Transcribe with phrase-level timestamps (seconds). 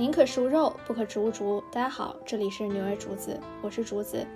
[0.00, 1.62] 宁可食无肉，不可植物竹。
[1.70, 4.26] 大家好，这里是纽约竹子，我是竹子。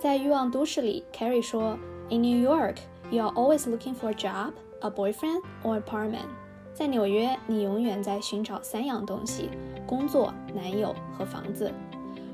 [0.00, 1.78] 在欲望都市里，Carrie 说
[2.10, 2.78] ：“In New York,
[3.12, 4.50] you are always looking for a job,
[4.80, 6.26] a boyfriend, or apartment。”
[6.74, 9.48] 在纽约，你永远在寻找三样东西：
[9.86, 11.70] 工作、男友和房子。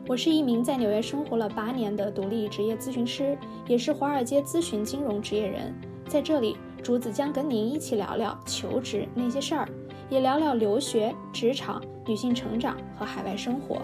[0.09, 3.37] 我是一名在纽约生活了八年的独立职业咨询师，
[3.69, 5.79] 也是华尔街咨询金融职业人。
[6.09, 9.69] 在这里，竹子将跟您一起聊聊求职那些事儿。
[10.13, 13.81] 也聊聊留学、职场、女性成长和海外生活。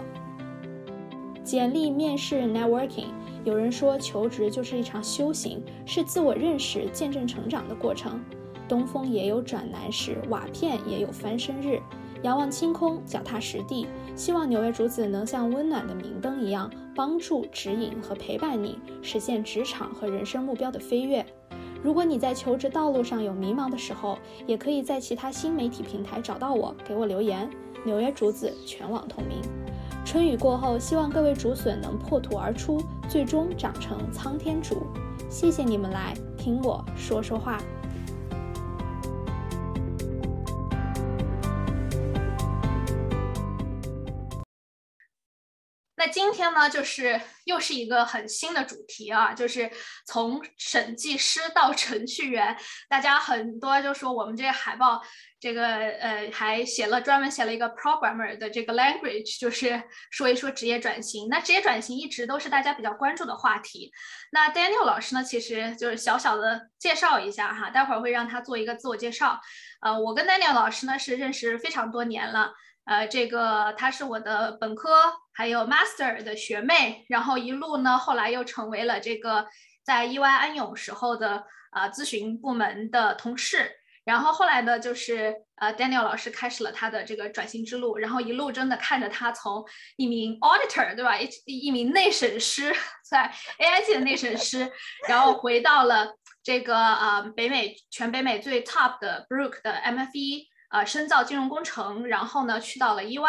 [1.43, 3.07] 简历面试 （networking），
[3.43, 8.23] 有人说求职就是一场修行，是自我认识、见证成长的过程。
[8.67, 11.79] 东风也有转南时，瓦片也有翻身日。
[12.21, 13.87] 仰望星空，脚踏实地。
[14.15, 21.25] 希望纽约竹子能像温暖的明灯一样，帮助、指引和陪伴你，实现职场和人生目标的飞跃。
[21.81, 27.49] 如果你在求职道路上有迷茫的时候，也可以在其他新媒体平台找到我，给我留言。
[27.85, 29.37] 纽约竹子全网同名。
[30.03, 34.87] 春雨过后，希望各位竹笋能破土而出，最终长成苍天竹。
[35.29, 37.57] 谢谢你们来听我说说话。
[45.99, 49.69] 那今天呢，就是又是一个很新的主题啊，就是
[50.07, 52.55] 从审计师到程序员，
[52.87, 55.01] 大家很多就说我们这个海报，
[55.41, 61.27] 这个呃还写了专门写了一个 programmer 的这个 language，就是说一说职业转型。
[61.27, 63.91] 那职业转型一直都是大家比较关注的话题。
[64.31, 69.37] 那 Daniel 老师呢，其实就是小小的介绍一下哈，待会儿会让他做一个自我介绍。
[69.81, 72.53] 呃，我跟 Daniel 老师呢是认识非常多年了。
[72.89, 74.89] 呃，这个她是我的本科
[75.31, 79.45] 还有 master 的学妹，然后一路呢，后来又成为了这个
[79.83, 83.71] 在 EY 安永时候的呃咨询部门的同事，
[84.05, 89.63] 然后后来呢，就是呃 Daniel 老师开始了他的这个转型之路，然后一路真的看着他从
[89.95, 92.75] 一名 auditor 对吧，一一名内审师，
[93.07, 93.31] 在
[93.61, 94.67] AIT 的内审师，
[95.07, 100.47] 然后回到了这个呃北美全北美最 top 的 Brook 的 MFE。
[100.69, 103.27] 呃，深造金融工程，然后呢，去到了 EY，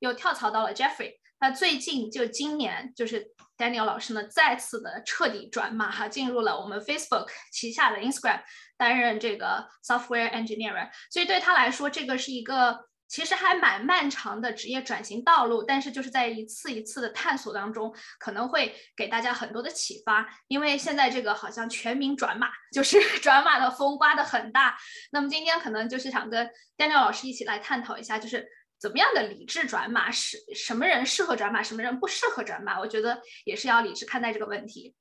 [0.00, 1.14] 又跳槽到了 Jeffrey。
[1.40, 8.42] 那最近就今年，就是 Daniel 老师呢，再次的彻底转码哈，进入了我们 Facebook 旗下的 Instagram，
[8.76, 10.90] 担任这个 Software Engineer。
[11.10, 12.89] 所以对他来说，这个是一个。
[13.10, 20.24] 其实还蛮漫长的职业转型道路，但是就是在一次一次的探索当中，可能会给大家很多的启发。
[20.46, 24.78] 因为现在这个好像全民转码，就是 转码的风刮得很大。
[25.10, 26.48] 那么今天可能就是想跟
[26.78, 28.46] Daniel 老师一起来探讨一下，就是
[28.78, 32.78] 怎么样的理智转码，是什么人适合转码，什么人不适合转码。
[32.78, 34.94] 我觉得也是要理智看待这个问题。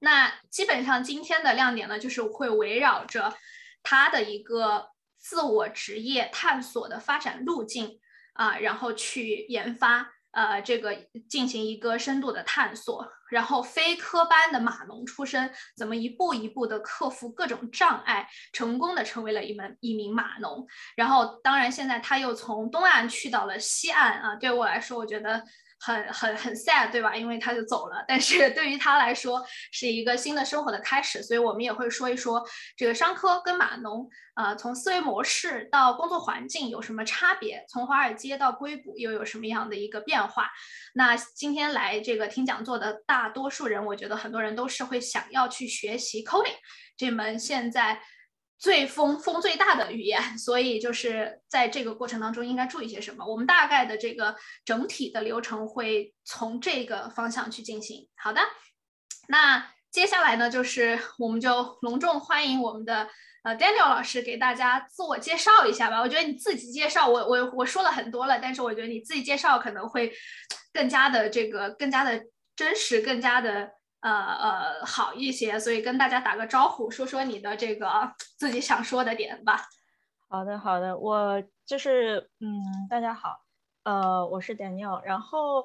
[0.00, 3.34] 那基本上今天的亮点呢，就是会围绕着
[3.82, 4.91] 他的一个。
[5.22, 7.98] 自我职业探索的发展路径
[8.34, 13.08] 啊，然后去研发，呃，这个进行一个深度的探索。
[13.30, 20.66] 然后非科班的码农出身，怎么一步一步的克服各种障碍，成功的成为了一门一名码农。
[20.96, 24.36] 然后，当然现在他又从东岸去到了西岸啊。
[24.36, 25.42] 对我来说，我觉得。
[25.84, 27.16] 很很很 sad，对吧？
[27.16, 32.40] 因为他就走了，但是对于他来说是一个新的生活的开始，所以我们也会说一说
[32.76, 37.64] 这个商科跟码农，呃，从思维模式到工作环境有什么差别？
[37.68, 40.48] 从华尔街到硅谷又有什么样的一个变化？
[40.94, 46.54] 那今天来这个听讲座的大多数人，我觉得很多人都是会想要去学习 coding
[46.96, 48.00] 这门现在。
[48.62, 53.26] 最风风最大的语言， 所以就是在这个过程当中应该注意些什么？
[53.26, 58.08] 我们大概的这个整体的流程会从这个方向去进行。
[58.14, 58.40] 好的，
[59.26, 63.08] 那接下来呢，就是我们就隆重欢迎我们的
[63.42, 66.00] 呃 Daniel 老师给大家自我介绍一下吧。
[66.00, 70.12] 我觉得你自己介绍，我我我说了很多了，但是我觉得你自己介绍可能会
[70.72, 72.22] 更加的这个更加的
[72.54, 73.72] 真实，更加的。
[74.02, 79.62] 呃呃，好一些，所以跟大家打个招呼，说说你的这个自己想说的点吧。
[80.28, 82.60] 好的，好的，我就是，嗯，
[82.90, 83.40] 大家好，
[83.84, 85.64] 呃，我是 Daniel，然后，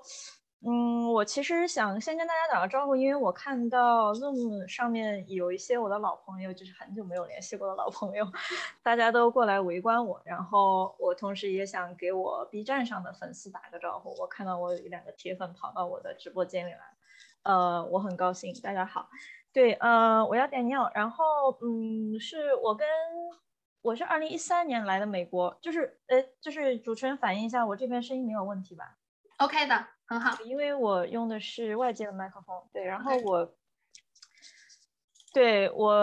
[0.61, 8.23] 嗯，我其实想先跟大家打个招呼，因为我看到 Zoom 上面有一些我的老朋友，就是很久没有联系过的老朋友，
[8.83, 16.96] 大家都过来围观我，然后我同时也想给我 B 站上的粉丝打个招呼，我看到我有一两个铁粉跑到我的直播间里来。
[17.43, 19.09] 呃，我很高兴，大家好。
[19.53, 21.23] 对，呃，我要点尿，然后，
[21.61, 22.87] 嗯，是我跟
[23.81, 28.97] 我是二零一三年来的美国，就是，呃，就是主持人反映一下，我这边声音没有问题吧
[29.37, 32.55] ？OK 的，很好，因为我用的是外接的麦克风。
[32.73, 33.53] 对，然后我。
[35.37, 35.93] 对我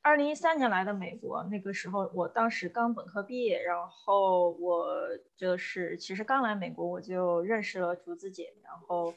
[0.00, 4.86] 二零一三年来的美国，那个时候我当时刚本科毕业，然后我
[5.34, 9.12] 就是其实刚来美国我就认识了竹子姐，然后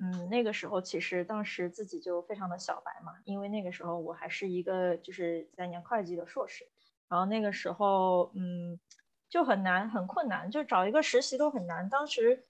[0.00, 6.66] 嗯那个时候其实当时自己就非常的小白嘛，因为那个时候我还是一个就是在念会计的硕士，
[7.06, 8.80] 然后那个时候嗯
[9.28, 12.42] 就很难很困难，就找一个实习都很难，当时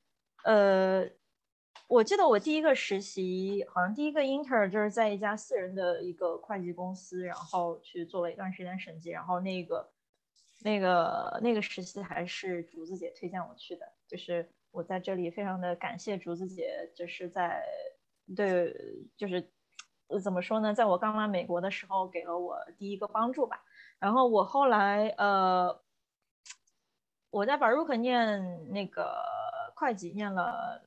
[0.44, 1.04] 呃。
[1.86, 9.92] 我记得我第一个实习，好像第一个 inter 就是在一家私人的一个会计公司，然后去做了一段时间审计，然后那个
[10.62, 17.62] 那个那个实习还是竹子姐推荐我去的，就是我在这里非常的感谢竹子姐，就是在
[18.34, 18.74] 对
[19.16, 19.46] 就是
[20.22, 23.62] 怎么说呢，在我刚来美国的时候给了我第一个帮助吧，
[24.00, 25.80] 然后我后来呃
[27.30, 29.22] 我在 Baruch 念那个
[29.76, 30.82] 会计念了。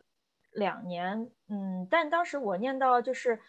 [0.51, 3.39] 两年，嗯，但当时我念到就是，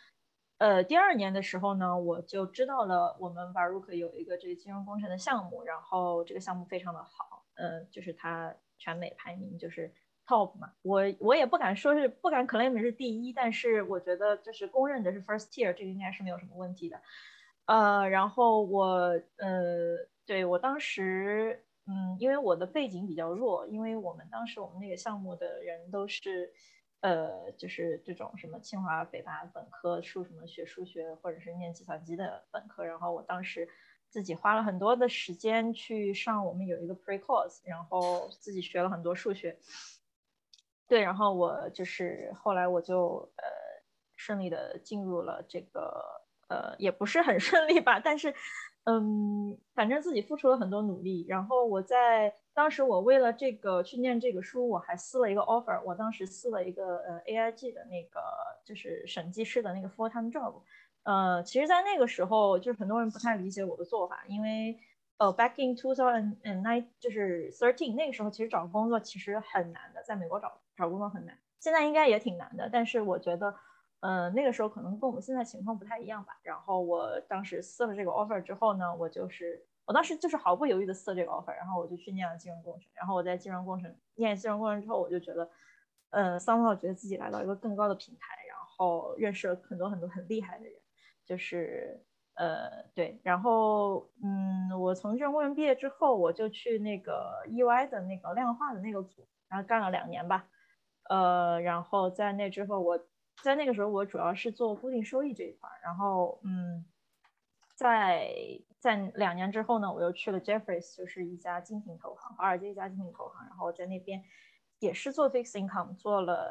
[0.58, 9.92] 呃，第二年的时候呢，我就知道了我们 Baruch 有一个这个金融工程的项目，然后这个项目非常的好，嗯，就是它全美排名就是
[10.26, 17.00] top 嘛，我我也不敢说是不敢 claim 是第一，但是我觉得就是公认的是 first tier，这个应该是没有什么问题的，
[17.66, 18.86] 呃，然后我，
[19.36, 19.96] 呃，
[20.26, 26.52] 对我当时，嗯，因为我的背景比较弱，因为我们当时我们那个项目的人都是。
[27.00, 32.84] 呃，就是这种什么清华、北大本科，数什么学数学，或者是念计算机的本科。
[32.84, 33.68] 然后我当时
[34.08, 39.56] 自己花了很多的时间去上我们有一个 pre course，然后自己学了很多数学。
[40.88, 43.44] 对，然后我就是后来我就呃
[44.16, 46.02] 顺利的进入了这个
[46.48, 48.34] 呃也不是很顺利吧，但是
[48.84, 51.24] 嗯，反正自己付出了很多努力。
[51.28, 52.34] 然后我在。
[52.58, 55.81] 当时我为了这个去念这个书，我还撕了一个 offer。
[55.84, 58.20] 我当时撕了一个呃 AIG 的那个
[58.64, 60.52] 就是审计师的那个 full time job。
[61.05, 64.76] 呃，其实，在那个时候，就是很多人不太理解我的做法，因为
[65.19, 71.38] 呃 back in two thousand and nine 就是 thirteen 那个时候，其实找工作其实很难的，在美国找找工作很难。
[71.61, 73.54] 现在应该也挺难的，但是我觉得，
[74.00, 76.37] 呃，那个时候可能跟我们现在情况不太一样吧。
[76.43, 79.64] 然后我当时撕了这个 offer 之后呢，我就是。
[79.88, 82.90] 我当时就是毫不犹豫的撕了这个 offer，然后我就去念了金融工程。
[82.93, 85.50] 然后我在金融工程念金融工程之后，我就觉得，
[86.11, 90.75] 呃，三号觉得自己来到一个更高的平台，然后认识了很多很多很厉害的人，
[91.25, 92.05] 就是，
[92.35, 93.19] 呃，对。
[93.23, 100.46] 然后，嗯，我从金融工程毕业之后，我就去那个 EY 的那个量化的那个组，然后干了两年吧。
[101.08, 102.99] 呃，然后在那之后，我
[103.43, 106.85] 在那个时候我主要是做固定收益这一块，然后，嗯。
[107.79, 108.35] 在
[108.80, 113.46] 在两年之后呢，我又去了 Jeffries，就是一家精品投行，华尔街一家精品投行。
[113.46, 114.22] 然后在那边
[114.78, 116.48] 也是做 fixed income，做了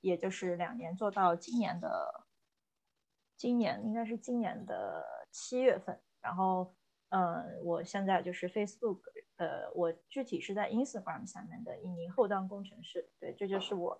[0.00, 2.26] 也就是两年，做到今年的
[3.36, 5.98] 今年应该是今年的七月份。
[6.20, 6.74] 然后
[7.08, 9.00] 嗯，我现在就是 Facebook，
[9.36, 13.10] 呃，我具体是在 Instagram 下面的一名后端工程师。
[13.18, 13.98] 对，这就是我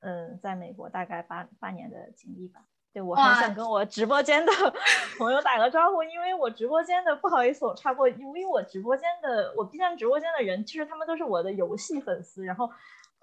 [0.00, 2.68] 嗯在美国大概八八年的经历吧。
[2.92, 4.52] 对，我很想跟我直播间的
[5.18, 12.70] 朋友打个招呼，因为我直播间的不好意思，我插播，因为我直播间的我 B 站直播间的人，其实他们都是我的游戏粉丝，然后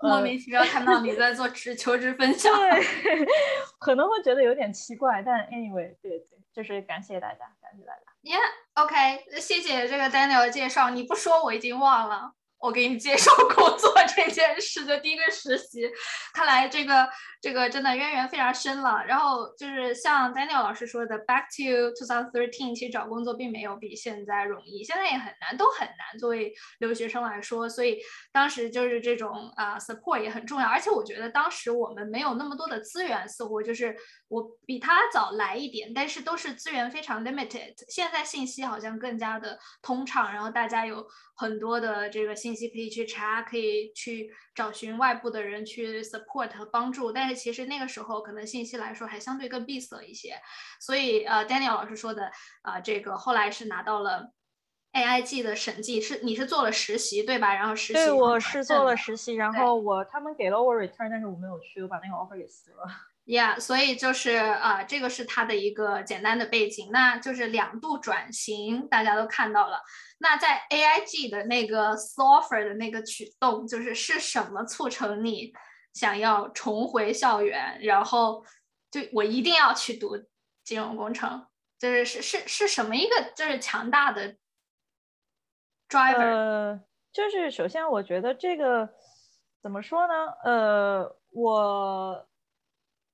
[0.01, 3.27] 莫名其妙看到你在做职求职分享，对，
[3.79, 8.01] 可能会觉得有点奇怪，但 anyway，对对，就是感谢大家，感谢大家。
[8.23, 12.33] Yeah，OK，谢谢这个 Daniel 的介绍，你不说我已经忘了。
[12.59, 15.89] 我给你介绍工作这件事的第一个实习，
[16.33, 17.07] 看来这个
[17.41, 19.03] 这个真的渊源非常深了。
[19.07, 26.19] 然后就是像 Daniel 老师说的，Back to 2013，其实找工作并没有比现在容易，现在也很难，都很难。
[26.19, 27.97] 作为留学生来说，所以
[28.31, 30.67] 当时就是这种啊 support 也很重要。
[30.67, 33.95] 而且我觉得当时我们没有那么多的资源，似乎就是
[34.27, 37.73] 我比他早来一点，但是都是资源非常 limited。
[37.87, 41.07] 现在信息好像更加的通畅，然后大家有
[41.39, 42.49] 很多的这个信。
[42.59, 50.33] 息可以去查，可以去找寻外部的人去 support 和帮助，但是其实那个时候可能信息来说还相对更闭塞一些。
[50.81, 52.29] 所以呃，Daniel 老师说的
[52.63, 54.33] 啊，这个后来是拿到了
[54.91, 57.55] AIG 的审计，是你是做了实习对吧？
[57.55, 62.83] 然后实习对，我是做了实习，然后我他们给了我 return，但是我没有去，我把那个 offer 给撕了。
[63.31, 69.79] Yeah，所以就是啊，这个是它的一个简单的背景，那就是两度转型，大家都看到了。
[70.17, 75.53] 那在 AIG 的那个 soffer 的那个举动，就是是什么促成你
[75.93, 78.43] 想要重回校园，然后
[78.89, 80.17] 就我一定要去读
[80.63, 81.45] 金融工程，
[81.77, 84.37] 就是是是是什么一个就是强大的
[85.87, 86.81] driver？
[87.13, 88.89] 就是首先我觉得这个
[89.61, 90.13] 怎么说呢？
[90.43, 92.25] 呃，我。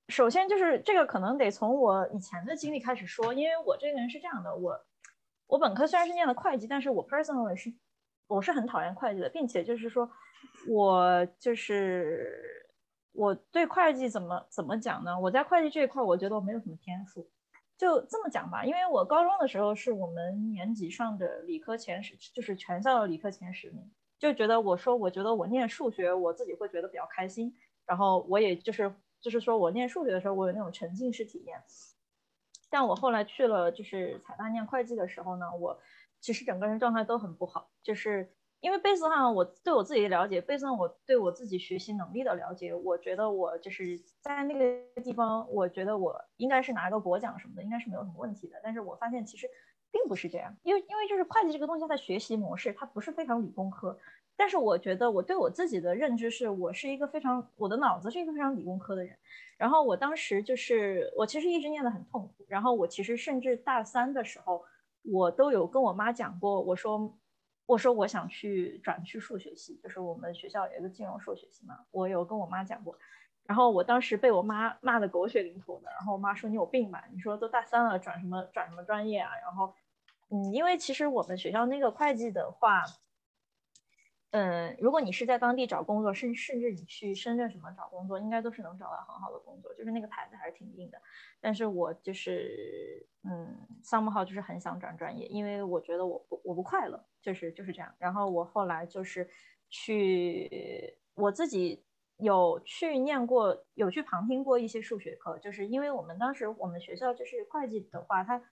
[0.08, 4.80] 首先就是这个可能得从我以前的经历开始说，因为我这个人是这样的，我
[5.48, 7.74] 我本科虽然是念的会计，但是我 personally 是
[8.28, 10.08] 我是很讨厌会计的，并且就是说
[10.68, 12.68] 我就是
[13.12, 15.18] 我对会计怎么怎么讲呢？
[15.18, 17.28] 我在会计这一块，我觉得我没有什么天赋，
[17.76, 18.64] 就这么讲吧。
[18.64, 27.52] 因为我高中的时候是我们年级上的理科前十，就是全校的理科前十名，就觉得我说我觉得我念数学，我自己会觉得比较开心，
[27.84, 28.94] 然后我也就是。
[29.20, 31.62] 就是说我念数学的时候，我有那种沉浸式体验。
[32.68, 35.80] 但我后来去了就是财大念会计的时候呢，我
[36.20, 37.70] 其实整个人状态都很不好。
[37.82, 38.28] 就是
[38.60, 48.60] 因为贝斯上我对我自己的了解，贝斯上我对我自己学习能力的了解，我觉得我就是在那个地方，我觉得我应该是拿个国奖什么的，应该是没有什么问题的。
[48.62, 49.48] 但是我发现其实
[49.92, 53.96] 并不是这样，因为因为就是会计这个东西，它的学习模式它不是非常理工科。
[54.38, 59.16] 但是我觉得我对我自己的认知是我是一个非常我的脑子是一个非常理工科的人，
[59.56, 64.62] 然后我当时就是我其实一直念得很痛苦，然后我其实甚至大三的时候
[65.02, 67.18] 我都有跟我妈讲过，我说
[67.64, 72.94] 我说我想去转去数学系，就是我们学校有一个金融数学系嘛，我有跟我妈讲过，
[73.46, 79.72] 然后我当时被我妈骂的狗血淋头的，然后我妈说你有病吧，你说都大三了转什么转什么专业啊，然后
[80.28, 82.84] 嗯，因为其实我们学校那个会计的话。
[84.32, 91.00] 嗯，如果你是在当地找工作，甚甚至你去深圳什么找工作，应该都是能找到很好的工作，就是那个牌子还是挺硬的。
[91.40, 97.94] 但是我就是，嗯，some how 就是很想转专业，因为我觉得我不我不快乐，就是就是这样。
[97.98, 99.28] 然后我后来就是
[99.70, 101.84] 去我自己
[102.18, 108.42] 有去念过，有去旁听过一些数学课，就是因为我们当时我们学校就是会计的话，它。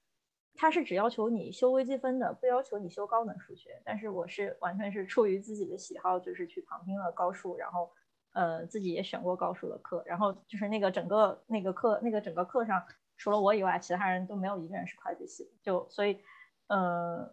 [0.56, 3.82] 他是只要求你修微积分的，不要求你修高等数学。
[3.84, 7.90] 但是我是完全是出于自己的喜好，就是去旁听了高数，然后
[8.32, 12.80] 呃自己也选过高数的课，然后就是那个整个那个课那个整个课上，
[13.16, 15.50] 除了我以外，其他人都没有一个人是会计系的。
[15.60, 16.20] 就所以
[16.68, 17.28] 呃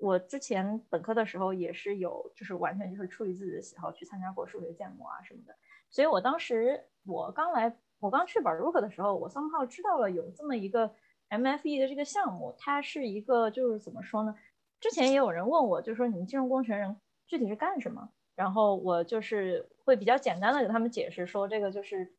[0.00, 5.54] 我之前本科的时候也是有，就是完全就是出于自己的喜好去参加过数学建模啊什么的。
[5.88, 10.92] 所以我当时我刚来我刚去 Baruch 的时候，我三号知道了有这么一个。
[11.28, 14.34] MFE 的这个项目，它是一个就是怎么说呢？
[14.78, 18.10] 之前也有人问我，就说你们金融工程人具体是干什么？
[18.34, 22.14] 然后我就是会比较简单的给他们解释说，这个就是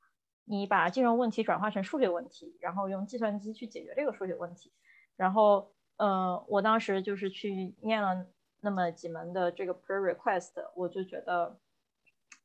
[0.46, 4.74] 你把金融问题转化成数学问题，然后用计算机去解决这个数学问题。
[5.16, 8.26] 然后，呃，我当时就是去念了
[8.62, 11.60] 那么几门的这个 pre-request，我就觉得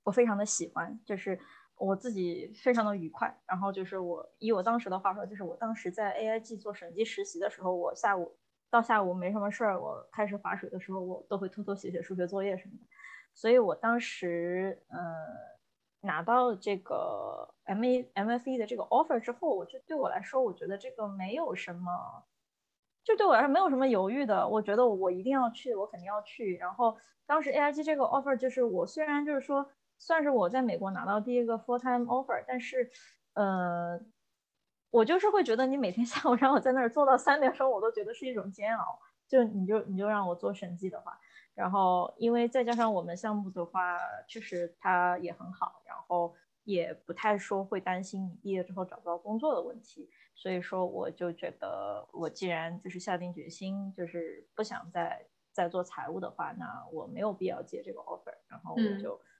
[0.04, 1.40] 我非常的喜欢，就是。
[1.76, 8.37] 我自己非常的愉快，然后就是我以我当时的话说，就是我当时在 AIG 做审计实习的时候，我下午
[8.71, 12.87] 到下午没什么事儿，我开始划水的时候，我都会偷偷写写数学作业什么的。
[13.35, 14.99] 所以我当时呃
[16.02, 21.91] 拿到这个 M A M F E 的这个 offer 之后，我就对我来说，我觉得这个没有什么，
[23.02, 26.57] 就对我来说没有什么犹豫的，我觉得我一定要去，我肯定要去。
[26.59, 29.69] 然后当时 AIG 这个 offer 就是我虽然就是说。
[30.02, 32.90] 算是我在美国拿到第一个 full time offer，但是，
[33.35, 34.00] 呃，
[34.90, 38.99] 我就是会觉得你每天下午让我在那儿做到三点钟，我都觉得是一种煎熬。
[39.28, 41.16] 就你就你就让我做审计的话，
[41.54, 59.14] 然后因为再加上我们项目的话，确实它也很好，然后也不太说会担心你毕业之后找不到工作的问题，所以说我就觉得我既然就是下定决心，就是不想再再做财务的话，那我没有必要接这个 offer，然后我就。
[59.14, 59.31] 嗯，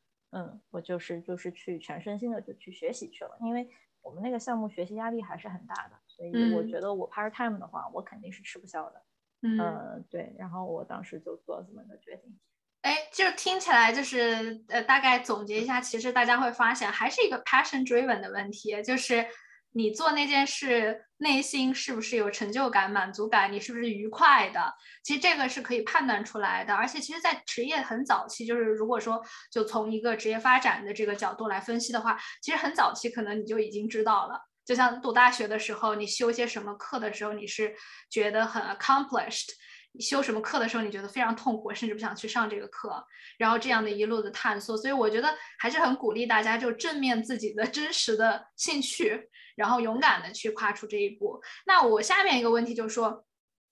[0.71, 3.69] 我就是就是去全身心的就去学习去了，因为
[4.01, 9.03] 我们那个项目学习压力还是很大的，所以我觉得我 part time 的话，我肯定是吃不消的。
[9.43, 12.39] 嗯，对，然后我当时就做了这么个决定。
[12.81, 19.27] 哎，就听起来就是呃，大概总结一下，其实大家会发现还是一个 passion driven 的问题，就是。
[19.75, 23.51] 你做那件事，内心是不是有成就感、满足感？
[23.51, 24.75] 你是不是愉快的？
[25.03, 26.75] 其实这个是可以判断出来的。
[26.75, 34.39] 而且，其实，在职业很早期，就是如果说就从一个职业发展的这个角度来分析的话，其实很早期可能你就已经知道了。
[34.65, 37.75] 就像读大学的时候，你修些什么课的时候，你是
[38.11, 39.49] 觉得很 accomplished；
[39.93, 43.03] 你修什么课的时候，你觉得非常痛苦，甚至不想去上这个课。
[43.39, 49.31] 然后这样的一路的探索，所以我觉得还是很鼓励大家就正面自己的真实的兴趣。
[49.57, 51.43] 然后勇敢的去跨出这一步。
[51.67, 53.25] 那我下面一个问题就是说，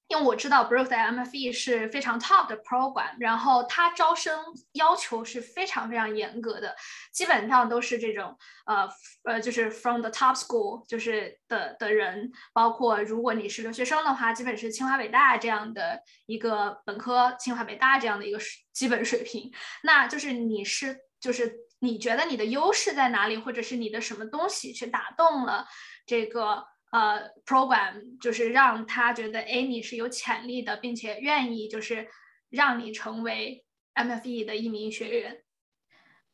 [0.09, 6.75] 因为我知道 Brook 的 MFE 是非常 top 的 program，然后它招生要求是非常非常严格的，
[7.13, 8.89] 基本上都是这种呃
[9.23, 18.39] 呃，就是 from the top school 就是的的人，包括如果你是留学生的话，基本是清华北大这样的一个本科，清华北大这样的一个
[18.73, 19.53] 基本水平。
[19.85, 21.70] 那就是你是就是。
[21.81, 25.67] 你觉得你的优势在哪里，或者是你的什么东西去打动了
[26.07, 32.09] 这个呃 program，就是让他觉得哎你是有潜力的，并且愿意就是
[32.49, 35.43] 让你成为 MFE 的一名学员。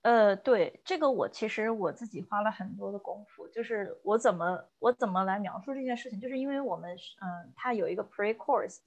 [0.03, 8.79] 呃，对这个我其实我自己花了很多的功夫，就是我怎么我怎么来描述这件事情，就是因为我们嗯，它有一个 pre course，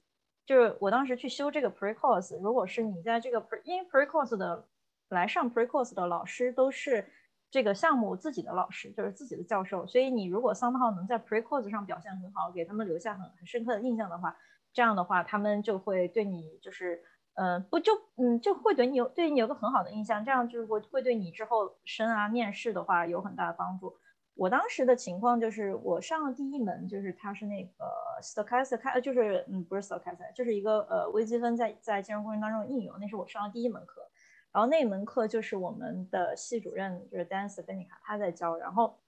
[0.46, 4.66] 就是我当时去修这个 pre course，如果是你在这个 pre 因为 pre course 的
[5.10, 7.06] 来上 pre course 的老师都是
[7.50, 14.36] 这个项目自己的老师，就是自己的教授，所以你如果 somehow 能在 pre course 上表现很好，给他们留下很很深刻的印象的话，
[14.72, 17.02] 这样的话他们就会对你就是。
[17.34, 23.94] 嗯，不就嗯就会对你有对你有个很好的印象，这样就会会对你之后升啊面试的话有很大的帮助。
[24.34, 27.86] 我当时的情况就是我上了第一门，就是它是那个
[28.20, 34.09] stochastic，就是嗯不是 stochastic，就是一个呃微积分在在金融工程当中应用，那是我上的第一门课。
[34.52, 38.56] 然后那门课就是我们的系主任就是 Dan s f e n i k a 他在教。
[38.56, 38.98] 然后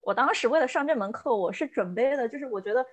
[0.00, 2.84] 我当时为了上这门课，我是准备的，就是我觉得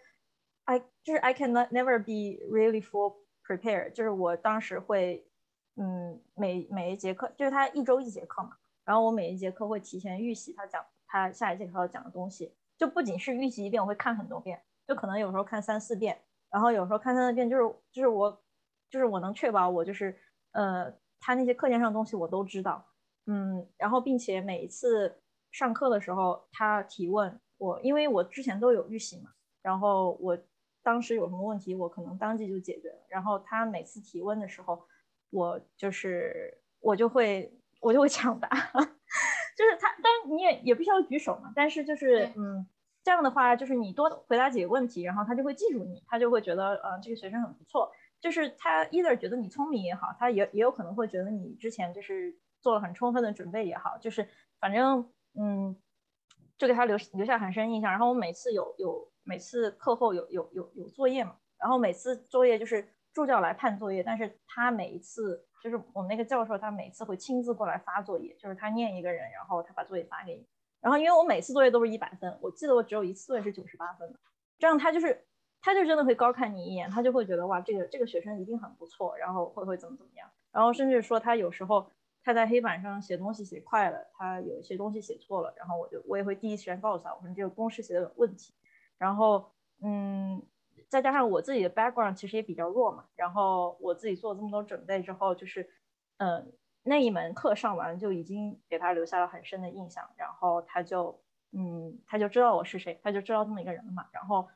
[0.65, 3.15] I 就是 I can never be really full。
[3.47, 5.25] prepare 就是我当时会，
[5.77, 16.19] 嗯，每每一节课就是他一周一节课嘛，然后我每一节课会提前预习他讲他下一节课要讲的东西，就不仅是预习一遍，我会看很多遍，就可能有时候看三四遍，
[16.49, 18.43] 然后有时候看三四遍，就是就是我
[18.89, 20.13] 就是我能确保我就是
[20.51, 22.85] 呃他那些课件上的东西我都知道，
[23.25, 25.21] 嗯，然后并且每一次
[25.51, 29.31] 上课的时候他提问我，因为我之前都有预习嘛，
[29.61, 30.37] 然后我。
[30.83, 32.95] 当时有什么问题，我可能当即就解决了。
[33.09, 34.81] 然后他每次提问的时候，
[35.31, 38.47] 我就是我就会我就会抢答，
[39.57, 41.51] 就是他，但你也也不需要举手嘛。
[41.53, 42.65] 但是就是嗯，
[43.03, 47.91] 这样的话，就是你多回答几个问题，然后他就会记住你，他就会觉得呃这个学生很不错。
[48.19, 54.27] 就是他 either 觉得你聪明也好，他也也有可能会觉得你之前就是做了很充分的准备也好，就是
[54.59, 55.75] 反正嗯，
[56.57, 57.91] 就给他留留下很深印象。
[57.91, 59.11] 然后我每次有有。
[59.29, 70.47] 每次课后有有有有作业嘛，然后每次作业就是助教来判作业，但是他每一次就是我们那个教授，他每次会亲自过来发作业，就是他念一个人，然后他把作业发给你。
[70.79, 74.17] 然后因为我每次作业都是一百分，我记得我只有一次作业是九十八分的，
[74.57, 75.27] 这样他就是
[75.67, 81.91] 他就真的会高看你一眼，他就会觉得哇，这个这个学生一定很不错，然后会会怎么怎么样，然后甚至说他有时候
[82.23, 88.53] 他在黑板上写东西写快了，他有一些东西写错了，然后我就我也会第一时间告诉他，我说这个公式写的有问题。
[88.97, 89.51] 然后，
[89.83, 90.41] 嗯，
[90.87, 95.69] 再加上我自己的 background 其实也比较弱嘛，然后我自己做这么多准备之后，就是，
[96.17, 96.53] 嗯，
[96.83, 101.19] 那一门课上完就已经给他留下了很深的印象，然后他就，
[101.51, 104.07] 嗯，他就知道我是谁，他就知道这么一个人了嘛。
[104.13, 104.47] 然后，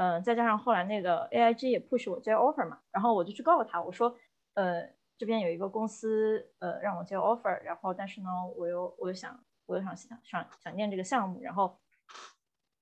[0.00, 4.16] 嗯，再加上后来那个 AIG 也 push 我接 offer 嘛，然后我就去告诉他，我说，
[4.54, 11.78] 呃，这边有一个公司，呃，让我接 offer，然后但是呢，我又我又想，我又想想想想念这个项目，然后。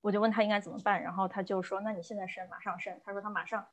[0.01, 3.67] 我就问他应该怎么办，然后他就说：“那你现在申，马上申。”他说他马上，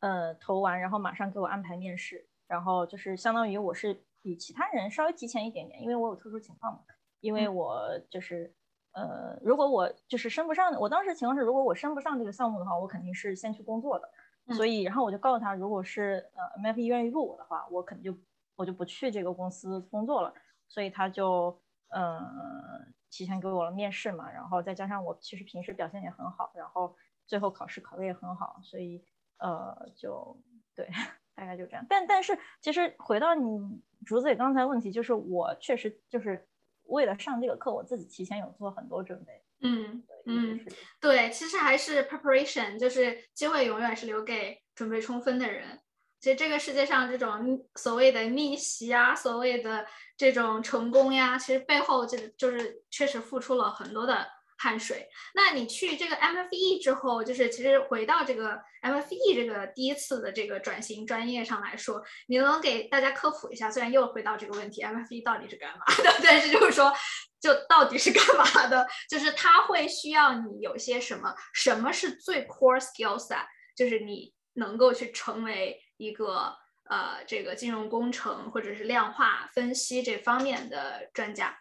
[0.00, 6.80] 呃，投完，然后马上给我安排面试，然后就是相当于我是比其他人稍微提前一点点，因为我有特殊情况嘛，
[7.20, 7.78] 因为我
[8.08, 8.52] 就是，
[8.96, 14.08] 呃，如果我就是升不上，我当时情况是，如果我升不上这个项目的话，我肯定是先去工作的，
[14.54, 18.18] 所以然后我就告诉他，如果是呃 M F E 愿意录我的话，我肯定就
[18.56, 20.32] 我就不去这个公司工作了，
[20.66, 22.92] 所以他就，嗯。
[23.08, 29.02] 提前给我了面试嘛，然后再加上我其实平时表现也很好，然后最后考试考的也很好，所以
[29.38, 30.36] 呃就
[30.74, 30.86] 对，
[31.34, 31.86] 大概就这样。
[31.88, 36.46] 但但是其实回到你竹子也刚才问题，就是我确实就是
[36.88, 39.42] 为了上这个课，我自己提前有做很多准备。
[39.60, 40.60] 嗯嗯，
[41.00, 45.80] 对，其实还是 preparation，就是机会永远是留给准备充分的人。
[46.20, 54.26] 其实这个世界上这种所谓的逆袭啊，所谓的这种成功呀，其实背后这就是确实付出了很多的
[54.58, 55.08] 汗水。
[55.34, 63.70] 那你去这个 MFE 之后，就是其实回到这个 MFE 这个第一次的这个转型专业上来说，你能给大家科普一下？
[63.70, 66.14] 虽然又回到这个问题，MFE 到底是干嘛的？
[66.22, 66.92] 但是就是说，
[67.40, 68.86] 就到底是干嘛的？
[69.08, 71.34] 就是它会需要你有些什么？
[71.54, 73.46] 什么是最 core skills 啊？
[73.76, 75.80] 就是你能够去成为。
[75.98, 76.54] 一个
[76.90, 81.58] 呃，这个金融工程或者是量化分析这方面的专家，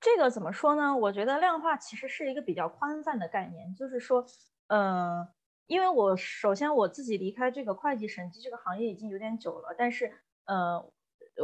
[0.00, 0.96] 这个怎么说呢？
[0.96, 4.24] 我觉得量化其实是一个比较宽泛的概念，就是说，
[4.68, 5.26] 嗯，
[5.66, 10.12] 因为我首先我自己离开这个会计审计这个行业已经有点久了，但是，
[10.46, 10.80] 呃，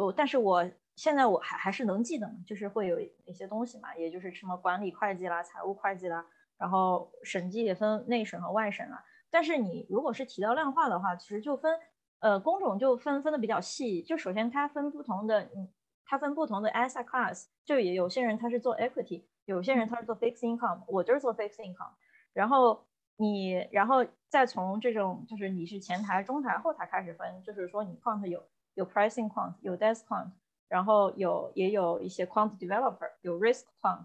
[0.00, 0.64] 我但是我
[0.94, 6.24] 现在我还还是能记得嘛，就是会有一些东西嘛，也就是什么管理会计啦、财务会计啦，
[6.56, 9.04] 然后审计也分内审和外审啦。
[9.30, 11.76] 但是你如果是提到量化的话，其实就分，
[12.20, 14.00] 呃，工种就分分的比较细。
[14.00, 15.68] 就首先它分不同的，嗯，
[16.04, 21.92] 它分不同的 asset class，就也有些人他是做 equity，有些人他是做 fixed income，我就是做 fixed income。
[22.32, 22.86] 然后
[23.16, 28.42] 你，然后再从这种就是你是前台、中台、后台开始分，就是说你 quant 有
[28.74, 30.30] 有 pricing quant，有 desk quant，
[30.68, 34.02] 然后有也有一些 quant developer，有 risk quant，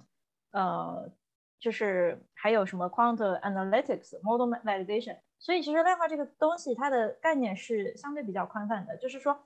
[0.52, 1.12] 呃，
[1.60, 5.18] 就是还有什么 quant analytics、model validation。
[5.40, 9.40] 所以其实量化这个东西它的概念是相对比较宽泛的，就是说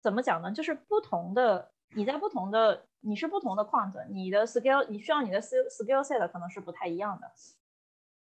[0.00, 0.50] 怎么讲呢？
[0.50, 7.30] 就是不同的你在不同的你是不同的 quant，你的 skill 你需要你的 skill skill set 可能是不太一样的。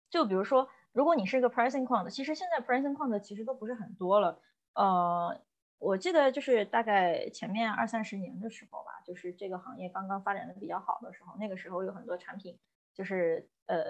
[0.09, 4.39] 就比如说，如果你是一个 pricing 框的其实现在 pricing 框的其实都不是很多了。
[4.75, 5.39] 呃，
[5.79, 12.57] 我记得就是大概前面二三十年的时候吧，就是这个行业刚刚发展的比较好的时候，那个时候有很多产品，
[12.93, 13.83] 就是呃，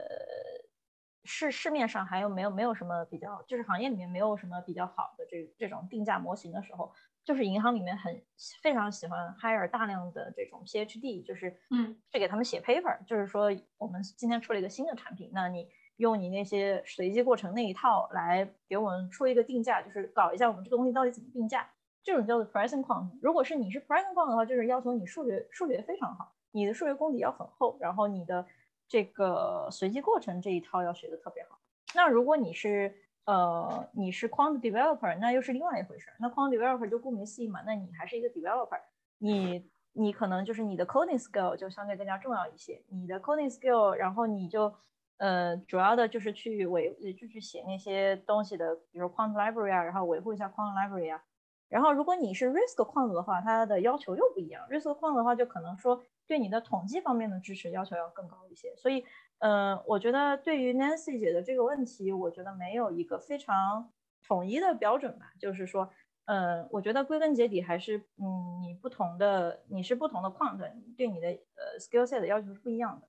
[1.24, 6.92] 市市面上还有没有没有什么比较，就是行业里面没有什么比较好的这这种定价模型的时候，
[7.24, 8.24] 就是银行里面很
[8.62, 15.70] 非常喜欢 hire 大量的这种 PhD，就是嗯，去给他们写 paper，就是说我们今天出了一个新的产品，那你。
[15.98, 21.70] 用你那些随机过程那一套来给我们出一个定价，就是搞一下我们这个东西到底怎么定价，
[22.04, 23.12] 这种叫做 pricing quant。
[23.22, 28.44] 如果是你是 pricing quant 的话，就是要求你数学数学非常好，你的数学功底要很厚，然后你的
[28.93, 31.58] 这个随机过程这一套要学的特别好。
[31.95, 36.13] 那如果你是呃你是 quant developer，那又是另外一回事。
[36.19, 38.79] 那 quant developer 就顾名思义嘛，那你还是一个 developer，
[39.17, 44.71] 你你可能就是你的 coding skill 就相对更加重要一些，你的 coding skill，然后你就。
[45.17, 51.23] 呃，主要的就是去维，就去写那些东西的，比如 quant library 啊，然后维护一下 quant library 啊。
[51.69, 54.67] 然后如果你是 risk quant 的话，它的要求又不一样。
[54.69, 56.03] risk quant 的话，就可能说
[56.34, 58.76] 对你的统计方面的知识要求要更高一些。
[58.76, 59.06] 所以，
[59.38, 63.93] 呃，我觉得对于 Nancy 姐的这个问题，我觉得没有一个非常
[64.28, 65.32] 统一的标准吧。
[65.39, 65.88] 就是说，
[66.26, 70.58] 呃，我觉得归根结底还是，嗯，你不同的，你是不同的 quant，
[70.98, 73.08] 对你的呃 skill set 的要求是不一样的。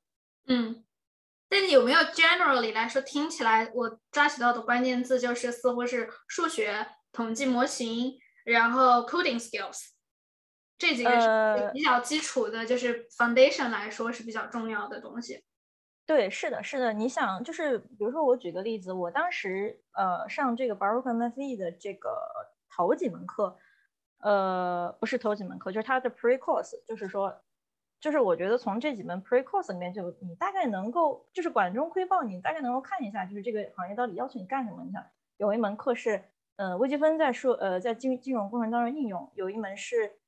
[0.48, 0.84] 嗯。
[1.48, 9.93] 但有没有 generally 来说，听起来我抓取到的关键字就是似乎是数学、统计模型，然后 coding skills
[10.78, 15.44] 这几个是比较基础的，就是 foundation 来说是比较重要的东西。
[16.06, 16.92] 对，是的，是的。
[16.92, 22.10] 你想，就是比如说我举个例子，我当时呃上这个 Baruch m a t h e 的这个
[22.70, 23.56] 头几门课，
[24.18, 27.40] 呃，不是头几门课，就是它的 pre course，就是说。
[28.00, 34.84] 就是我觉得从这几门 pre course 里面，就你大概能够，就是管中窥豹，你大概能够看一下，就是这个行业到底要求你干什么。
[34.84, 35.02] 你想，
[35.38, 36.22] 有一门课是，
[36.56, 40.18] 呃，微积分在数，呃，在金金融工程当中应用；有一门是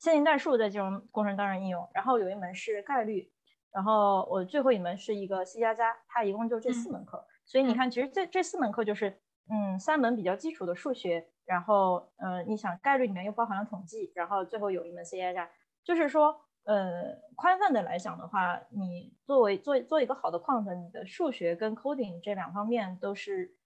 [0.00, 3.30] 线性代数在金融工程当中应用；然后有一门是概率；
[3.70, 7.24] 然后我最后一门是一个 C 加加，它一共就这四门课。
[7.46, 15.48] 所以你看，其实这这四门课就是，嗯，三门比较基础的数学，然后，呃，你想概率里面又包含了统计，然后最后有一门 C 加加，
[15.84, 16.40] 就是说。
[16.64, 23.56] 呃，宽泛的来讲的话，你作为做做一个好的 quant，你的数学跟 coding 这两方面都是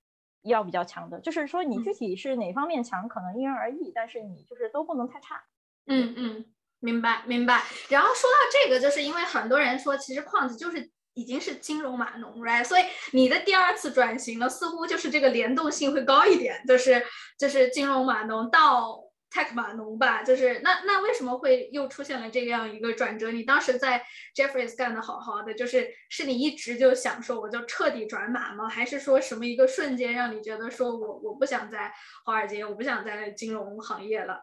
[0.43, 1.19] 要比较强的。
[1.21, 5.43] 就是说，你具体是哪方面强，可能因人而异，但是你就是都不能太差。
[5.87, 6.45] 嗯嗯，
[6.81, 7.63] 明白明白。
[7.89, 12.65] 然后说到这个，就是因为很多人说，其实矿子就是已经是金融码农，right？
[12.65, 17.05] 所以你的第二次转型了，似乎就是这个联动性会高一点，就是
[17.39, 19.03] 就是金融码农到。
[19.35, 23.33] tech 码农吧，就是那那为什么会又出现了这样一个转折？
[23.33, 24.01] 你当时在
[24.33, 28.69] Jeffries 干的好好的，就是是你一直就想说我就彻底转码吗？
[28.69, 31.93] 还是说什么一个瞬间让你觉得说我我不想在
[32.25, 34.39] 华尔街，我不想在金融行业了？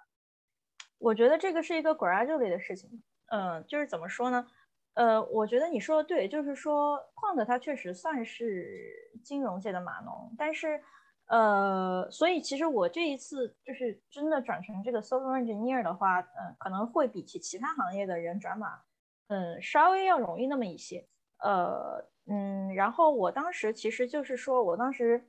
[1.02, 4.48] 我觉得这个是一个 gradually 的事情，嗯，就是怎么说呢？
[4.94, 10.82] 呃，我觉得你说的对，就是说 Quant 它确实算是金融界的码农，但是。
[11.28, 18.82] 呃，所以其实我这一次就是真的转成这个 software engineer 的话，嗯，可能会比起其他行业的人转码，
[19.30, 21.08] 嗯，稍微要容易那么一些。
[21.38, 25.26] 呃，嗯，然后我当时其实就是说，我当时，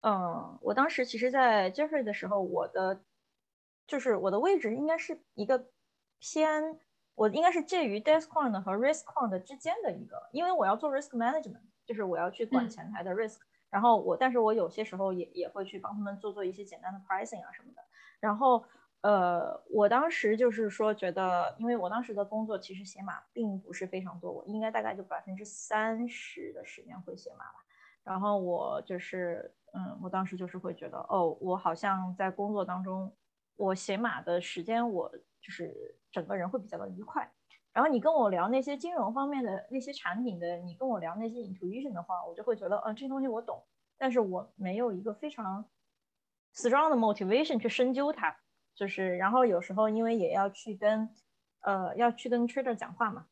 [0.00, 2.98] 嗯，我当时其实，在 Jeffrey 的时候，我的
[3.86, 5.66] 就是我的位置应该是一个
[6.18, 6.80] 偏，
[7.14, 13.38] 我应该是介于 desk quant 和 risk quant 之间的一个，因为我要做 risk management，就是我要去管前台的 risk。
[13.70, 17.82] 然后我，但是我有些时候也也会去帮他们做做一些简单的 pricing 啊什么的。
[18.20, 18.62] 然后，
[19.00, 27.64] 呃，我当时就是说觉得，因为我当时的工作其实写码并不是非常多，我应该大概就百分之三十的时间会写码吧。
[28.04, 33.10] 然后我就是，嗯，我当时就是会觉得，哦，我好像在工作当中，
[33.62, 35.08] 我写码的时间，我
[35.40, 37.30] 就是整个人会比较的愉快。
[37.72, 43.64] 然后你跟我聊那些金融方面的那些产品的，你跟我聊那些 intuition 的话，我就会觉得，嗯，这东西我懂，
[43.96, 45.64] 但是我没有一个非常
[46.54, 48.36] strong 的 motivation 去深究它。
[48.74, 51.08] 就是然后有时候因为也要去跟
[51.60, 53.26] 呃要去跟 trader 讲话嘛，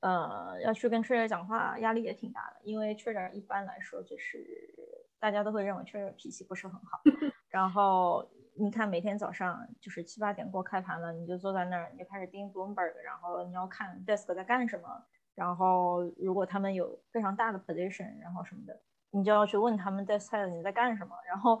[0.00, 4.74] 呃要去跟 trader 讲话，压力也挺大的，因为 trader 一般来说就是
[5.20, 7.00] 大家都会认为 trader 脾气不是很好，
[7.48, 14.88] 然后你看每天早上就是七八点过开盘了，你就坐在那儿，你就开始盯 Bloomberg，然后你要看 desk 在干什么。
[15.34, 21.16] 然后，如果他们有非常大的 position，然后什么的，你就要去问他们在 side 你在干什么。
[21.26, 21.60] 然后，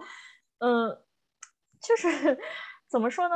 [0.58, 1.04] 呃，
[1.80, 2.38] 就是
[2.86, 3.34] 怎么说呢？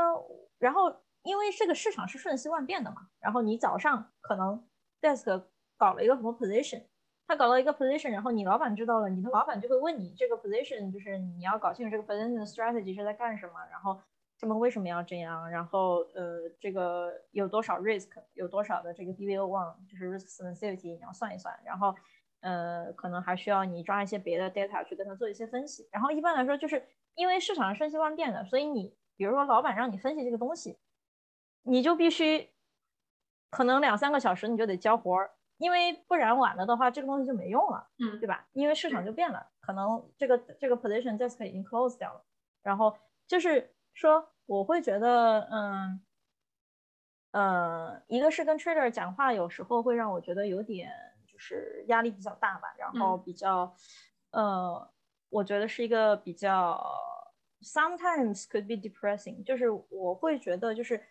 [0.59, 3.09] 然后，因为这个市场是瞬息万变的嘛。
[3.19, 4.65] 然后你早上可能
[5.01, 5.45] desk
[5.77, 6.87] 搞了一个什么 position，
[7.29, 13.53] 他搞到一个 position，然后你老板知道了，你的老板就会问你这个 position，就是你要搞清楚这个 position strategy 是在干什么。
[13.71, 14.01] 然后。
[14.41, 15.51] 他们为什么要这样？
[15.51, 21.53] 然后呃，这个有多少 risk，有多少的这个 BVO one，就是 risk sensitivity，你要算一算。
[21.65, 21.93] 然后
[22.39, 25.89] 呃，可能还需要你抓一些别的 data 去跟他做一些分析。
[25.91, 26.87] 然后一般来说，就是
[27.17, 30.79] 因为市场瞬息万变的，所以你比如说老板让你分析这个东西，
[31.65, 32.49] 你就必须
[33.51, 38.49] 可能两三个小时你就得交活儿，因为不然晚了的话，这个东西就没用了，嗯，对吧？
[38.53, 42.25] 因为市场就变了，可能这个这个 position desk 已经 close 掉了，
[42.63, 43.75] 然后就是。
[43.95, 46.01] 说我会觉得，嗯，
[47.33, 50.89] 呃，一个是跟 trader 讲话，有时候会让我觉得有点
[51.27, 53.75] 就是压力比较大吧，然后比较，
[54.31, 54.89] 呃，
[55.31, 56.81] 我觉得是一个比较
[57.61, 61.03] sometimes could be depressing，就是我会觉得就是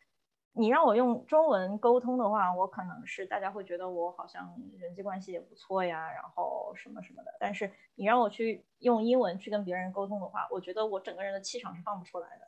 [0.54, 12.48] 你让我用中文沟通的话，我可能是大家会觉得我好像人际关系也不错呀，然后什么什么的，但是你让我去用英文去跟别人沟通的话，我觉得我整个人的气场是放不出来的。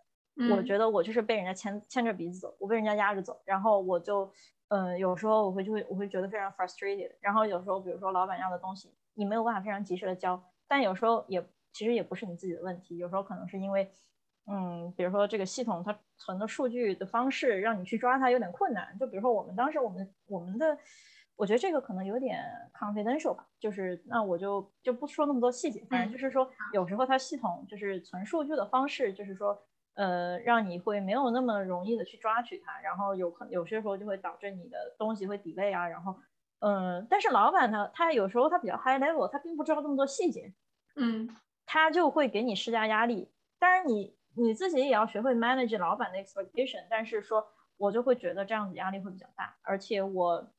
[0.55, 4.31] 我觉得我就是被人家牵牵着鼻子走，我被人家压着走，然后我就，
[4.69, 7.11] 嗯，有时候我会就会我会觉得非常 frustrated。
[7.19, 13.91] 然后有时候，比如说老板要的东西，你没有办法非常及时的交，但有时候也其实也不是你自己的问题，有时候可能是因为，
[14.49, 18.97] 嗯，比如说这个系统它存的数据的方式让你去抓它有点困难。
[18.99, 20.77] 就比如说我们当时我们我们的，
[21.35, 29.61] 我觉得这个可能有点 confidential 吧，就是那我就就不说那么多细节，反正就是说有时候它系统就是存数据的方式，就是说。
[29.95, 36.15] 呃，让你会没有那么容易的去抓取它，然后有可有些时候就会导致你的东西会 delay 啊，然后，
[36.59, 40.53] 嗯，但是老板呢，他有时候他比较 high level，他并不知道那么多细节，
[40.95, 41.27] 嗯，
[41.65, 43.29] 他就会给你施加压力。
[43.57, 47.47] 当然你你自己也要学会 manage 老板的 expectation，但是说
[47.77, 50.51] 我就会觉得这样子压力会比较大，而且我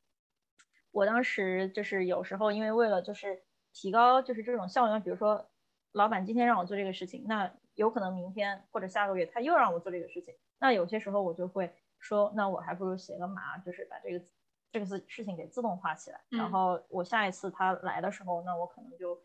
[0.92, 5.50] 我当时就是有时候因为为了就是提高就是这种效率，比如说
[5.92, 7.52] 老板今天让我做这个事情，那。
[7.76, 14.22] 有可能明天或者下个月他又让我做这个事情，那有些时候我就会说，那我还不如写个码，就是把这个
[14.70, 19.18] 这个事事情给自动化起来，然后我下一次他来的时候，那我可能就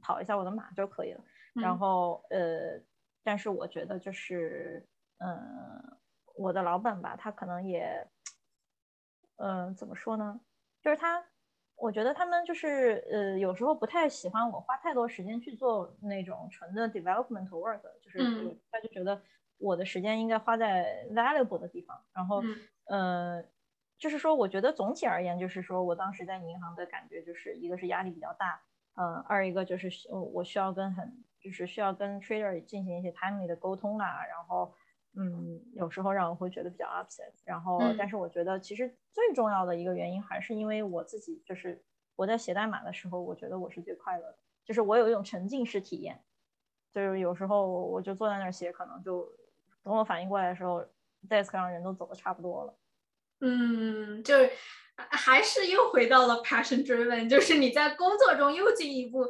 [0.00, 1.20] 跑一下我的码就可以了。
[1.54, 2.80] 然后呃，
[3.22, 4.86] 但是我觉得就是
[5.18, 5.98] 嗯，
[6.34, 8.06] 我的老板吧，他可能也
[9.36, 10.40] 嗯，怎么说呢？
[10.80, 11.24] 就是他。
[11.74, 18.20] 我觉得他们就是呃，有时候不太喜欢我花太多时间去做那种纯的 development work，就是
[18.70, 19.20] 他就觉得
[19.58, 22.00] 我的时间应该花在 valuable 的地方。
[22.12, 22.40] 然后
[22.84, 23.42] 呃，
[23.98, 28.62] 就是说，我觉得总体而言，就是说我当时在银行的感觉，就是一个是压力比较大，
[28.94, 34.74] 嗯，二一个就是我需要跟很就是需要跟 trader 进行一些 timely 的沟通啦，然后。
[35.14, 41.84] 嗯，有时候让我会觉得比较 upset，然后，但是我觉得其实最重要的一个原因还是因为我自己，就是
[42.16, 46.24] 我在写代码的时候，我觉得我是最快乐的，就是我有一种沉浸式体验，
[46.94, 49.30] 就是有时候我就坐在那儿写，可能就
[49.84, 50.82] 等我反应过来的时候
[51.28, 52.74] ，desk 上人都走的差不多了。
[53.42, 54.50] 嗯，就是
[54.96, 59.28] 还是又回到了 passion driven，就是你在工作中又进一步。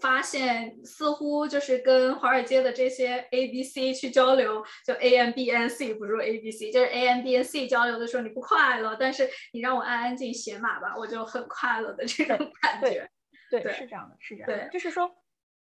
[0.00, 13.08] 发现似乎就是跟华尔街的这些 A、B、C 去交流，就 A、M、B、N、C 不是 A、B、C，就是 A、M、B、N、C 交流的时候你不快乐，但是你让我安安静写码吧，我就很快乐的这种感觉。
[13.50, 14.68] 对，是这样的，是这样的。
[14.70, 15.14] 就是说，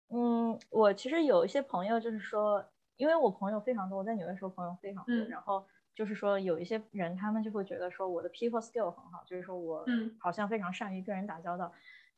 [0.09, 2.63] 嗯，我其实有一些朋友，就是说，
[2.97, 5.65] 因为我朋友非常多，我在纽约时候朋友非常多，然后
[5.95, 9.83] 就是说有一些人，他们就会觉得说我的 people skill 很好，就是说我
[10.19, 11.73] 好像非常善于跟人打交道。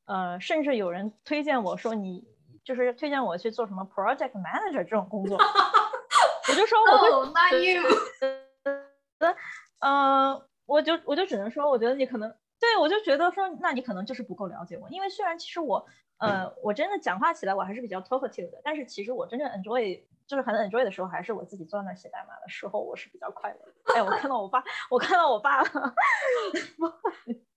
[0.05, 2.27] 呃，甚至有人推荐我说你
[2.63, 5.37] 就是推荐我去做什么 project manager 这种工作，
[6.49, 7.81] 我就说我会，那 you，
[9.79, 15.85] 呃，我就我就只能说，我觉得你可能对我就觉得说，那你可能就是不够了解我，因为虽然其实我，
[16.17, 23.73] 呃，我真的讲话起来我还是比较 talkative 的，但是其实我真正 enjoy 就是很 enjoy 的时候，还是我自己坐在那写代码的时候，我是比较快乐的。
[23.95, 25.69] 哎，我看到我爸，我看到我爸了。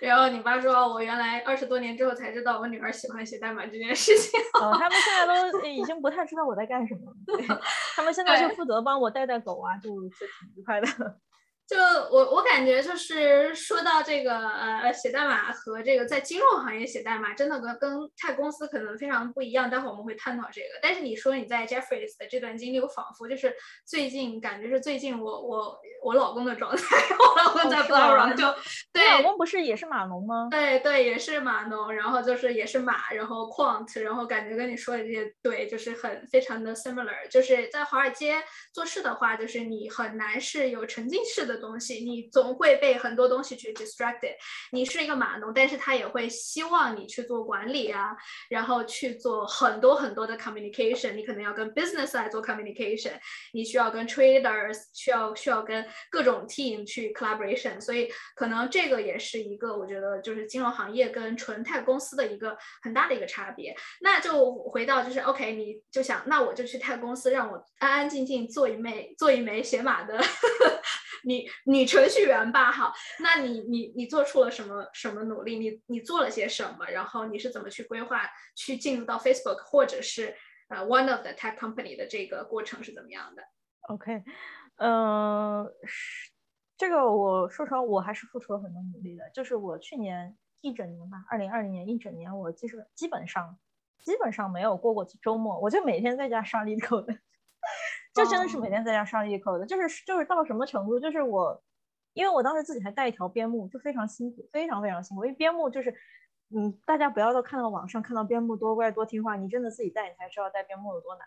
[0.00, 4.40] 然后你爸说，我原来二十多年之后才知道我女儿喜欢写代码这件事情。
[4.60, 7.12] 哦，他们现在都已经不太知道我在干什么
[7.54, 7.60] 了。
[7.94, 10.86] 他们现在就负责帮我带带狗啊，就就挺愉快的。
[11.70, 11.76] 就
[12.10, 19.70] 我我感觉就是说到这个呃写代码和这个在金融行业写代码，真的跟跟泰公司可能非常不一样。
[19.70, 20.66] 待会儿我们会探讨这个。
[20.82, 23.54] 但是你说你在 Jeffries 的这段经历，我仿佛就是
[23.86, 26.82] 最近感觉是最近我我我老公的状态。
[27.16, 28.52] 我老公在 a r 就
[28.92, 30.48] 对，老公不是也是码农吗？
[30.50, 37.28] 对对，也是码农，然后就是也是码，然后 quant，然后感觉跟你说的这些对，就是很非常的 similar。
[37.30, 41.59] 就是在华尔街做事的话，就是你很难是有沉浸式的。
[41.60, 44.34] 东西，你总会被很多东西去 distracted。
[44.72, 48.16] 你是一个码农，但是他也会希望你去做管理啊，
[48.48, 51.12] 然后去做很多很多的 communication。
[51.12, 53.12] 你可能要跟 business 来做 communication，
[53.52, 57.78] 你需要跟 traders，需要需要跟各种 team 去 collaboration。
[57.78, 63.76] 所以可能这个也是一个我觉得就是金融行业跟纯泰公司的一个很大的一个差别。
[64.00, 70.18] 那就回到就是 OK，你就想那我就去泰公司，让我安安静静做一枚做一枚写码的
[71.24, 71.49] 你。
[71.64, 75.58] 女程序员吧，好，那你你你做出了什么什么努力？
[75.58, 76.86] 你你做了些什么？
[76.86, 80.34] 然后你是怎么去规划去进入到 Facebook 或者是
[80.68, 83.42] 呃 one of the tech company 的这个过程是怎么样的
[83.88, 84.22] ？OK，
[84.76, 86.30] 嗯，是
[86.76, 89.28] 这个我说实话，我还是付出了很多努力的。
[89.34, 93.58] 就是我去年一整年吧，二零二零年一整年，我其实基本上
[94.02, 97.18] 基本上没有过过周末，我就每天在家刷 LeetCode。
[98.12, 101.62] 这真的是每天在家上一课的，就是就是到什么程度，就是我，
[102.12, 105.24] 因为我当时自己还带一条边牧，就非常辛苦，非常非常辛苦。
[105.24, 105.94] 因为边牧就是，
[106.54, 111.24] 嗯，大家不要都看到网上看到边牧多乖多听话，你真的自己带，你才知道带边牧有多难，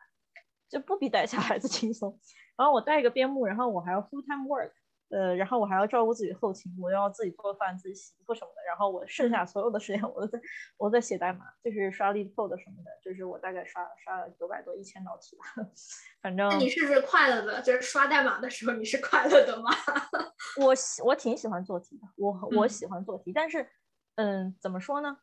[0.69, 2.19] 就不比带小孩子轻松。
[2.57, 4.71] 然后我带一个边牧，然后我还要 full time work。
[5.13, 8.63] 呃，然后我还要照顾自己后勤，我要自己做饭、自己洗衣服什么的。
[8.65, 10.41] 然后我剩下所有的时间， 我都在
[10.77, 12.89] 我在写代码，就是刷 LeetCode 什么的。
[13.03, 15.43] 就是我大概刷刷了九百多、一千道题吧。
[16.19, 17.61] 反正那你是不是快乐的？
[17.61, 19.69] 就是刷代码的时候，你是快乐的吗？
[20.59, 23.31] 我喜我挺喜欢做题的，我我喜欢做题。
[23.31, 23.69] 但是，
[24.15, 25.19] 嗯，怎么说呢？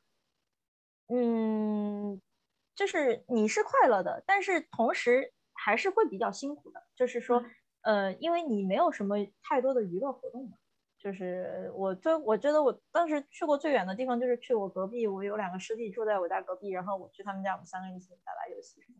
[1.08, 2.20] 嗯，
[2.76, 6.80] 就是你是快乐的，但是同时还是会比较辛苦的。
[6.94, 7.44] 就是说。
[7.82, 10.56] 呃，因为你没有什么太多的娱乐活动嘛，
[10.98, 18.98] 就是我最我觉得我当时去过最远的地方就是去我隔壁，我有两个师弟住在我家隔壁，然后我去他们家，我们三个人一起打打游戏什么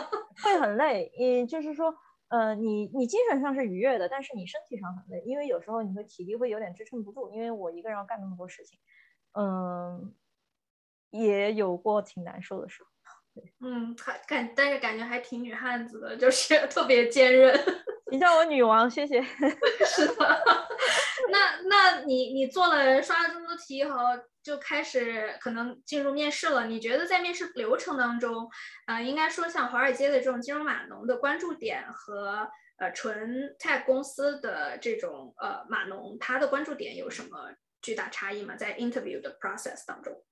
[0.00, 0.10] 的，
[0.42, 1.94] 会很累，嗯，就是说，
[2.28, 8.78] 呃，你你精神上是愉悦的，但是你身体上很累，因为有时候你的体力会有点支撑不住，因为我一个人要干那么多事情，
[9.32, 10.14] 嗯，
[11.10, 12.88] 也有过挺难受的时候。
[13.60, 17.58] 嗯，还感，但是感觉还挺女汉子的，就是 特别坚韧。
[18.12, 19.20] 你叫我女王，谢谢。
[19.84, 20.42] 是的。
[21.30, 23.98] 那那你你做了刷了这么多题以后，
[24.42, 26.66] 就开始可能进入面试了。
[26.66, 28.48] 你觉得在面试流程当中，
[28.86, 38.54] 呃，应该说像华尔街的这种金融码农的关注点和呃纯 tech 公司的这种呃码农，他的关注点有什么巨大差异吗？
[38.54, 40.22] 在 interview 的 process 当中？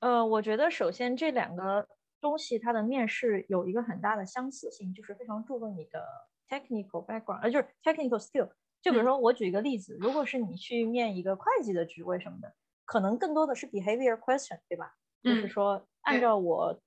[0.00, 1.86] 呃，我觉得首先这两个。
[2.20, 6.04] 东西它的面试有一个很大的相似性，就是非常注重你的
[6.48, 8.50] technical background，呃，就是 technical skill。
[8.82, 12.54] 就比如说我举一个例子，如果是你去面一个会计的职位什么的，
[12.84, 14.94] 可能更多的是 behavior question，对吧？
[15.22, 16.80] 就是说按照我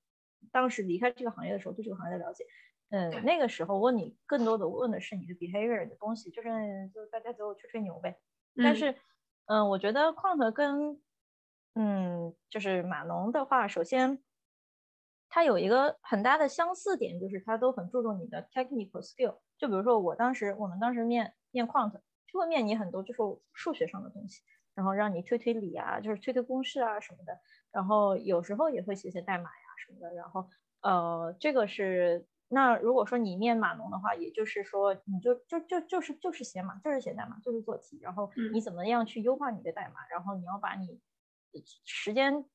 [0.52, 2.46] 当时离开这个行业的时候对这个行业的了解，
[2.90, 6.50] 嗯，那个时候问你更多的问的是你的 behavior 的东西，就是
[6.94, 8.20] 就大家就吹吹牛呗。
[8.56, 8.96] 但是，
[9.46, 11.00] 嗯，我觉得 quant 跟
[11.76, 14.24] 嗯就是码农的话，首先。
[15.36, 19.40] 它有一个很大的相似点，就是它都很注重你的 technical skill。
[19.58, 21.92] 就比如说我当时，我们当时面面 quant
[22.28, 23.20] 就会面你很多就是
[23.52, 24.44] 数学上的东西，
[24.76, 27.36] 然后让你推推理啊，就是推推公式啊什么的。
[27.72, 30.14] 然后有时候也会写写代码呀什么的。
[30.14, 30.48] 然后
[30.84, 37.98] 呃，这个是那如果说你面码农的话，也就是说你就就就就是就是写码，就是写代码，就是做题。
[38.04, 39.96] 然后你怎么样去优化你的代码？
[40.12, 41.02] 然后你要把你
[41.86, 42.46] 时间。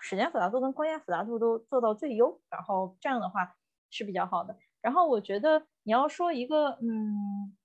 [0.00, 3.56] 时间复杂度跟空间复杂度都做到最优，然后这样的话
[3.90, 4.56] 是比较好的。
[4.80, 7.56] 然后我觉得你要说一个嗯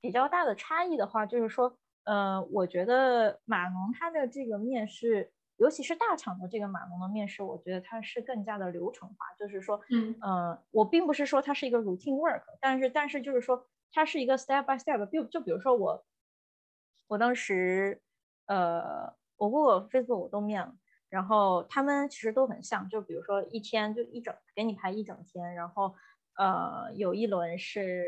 [0.00, 9.14] 比较大的差异的话，就是说，呃，我觉得码农他的这个面试，尤其是大厂的这个码农的面试，我觉得它是更加的流程化。
[9.38, 15.04] 就是说，嗯呃，我并不是说它是一个 routine work，但是但是就是说它是一个 step by step。
[15.10, 16.04] 就就比如说我
[17.08, 18.02] 我当时
[18.46, 20.74] 呃我 Google、Facebook 我都面了。
[21.08, 25.94] 然后他们其实都很像，就比如说一天就一整给你排一整天，然后
[26.36, 28.04] 呃有一轮是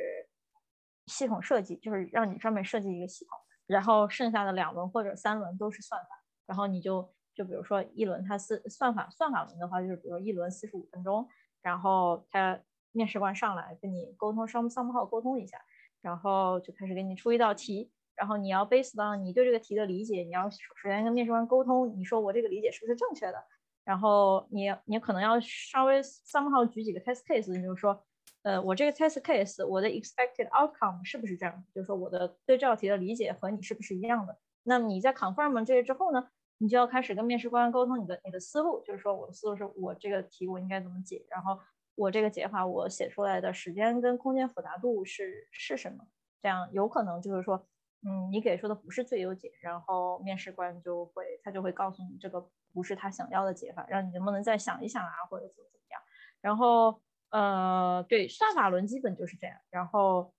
[1.07, 6.09] 系统设计，就是让你专门设计一个系统，然后剩下的两轮或者三轮都是算法，
[6.47, 11.29] 然后你就就比如说一轮它四算法算法轮的话，就是比如说一轮四十五分钟，
[11.63, 12.61] 然后他
[12.93, 15.59] 面试官上来跟你沟通商商号沟通一下，
[16.03, 23.45] 然后就开始给你出一道题，然后你要 base 到你对这个题的理解，你要首先跟面试官沟通，你说我这个理解是不是正确的，
[23.85, 28.05] 然后你你可能要稍微 somehow 举几个 test case，你就说。
[28.43, 31.65] 呃，我这个 test case，我的 expected outcome 是不是这样？
[31.75, 34.39] 就是说我的对这道题的理解和你是不是一样的？
[34.63, 41.59] 那么你在 confirm 这些之后呢，你就要开始跟面试官沟通你的你的思路，就是说我的思路是我这个题我应该怎么解，然后
[41.97, 46.07] 我这个解法我写出来的时间跟空间复杂度是是什么？
[46.41, 47.67] 这样有可能就是说，
[48.07, 56.01] 嗯，你给出的不是最优解，然后面试官就会他就会告诉你这个不是他想要的解法，让你能不能再想一想啊，或者怎么怎么样，
[56.41, 57.01] 然后。
[57.31, 59.55] 呃，对，算法轮基本就是这样。
[59.69, 60.33] 然后，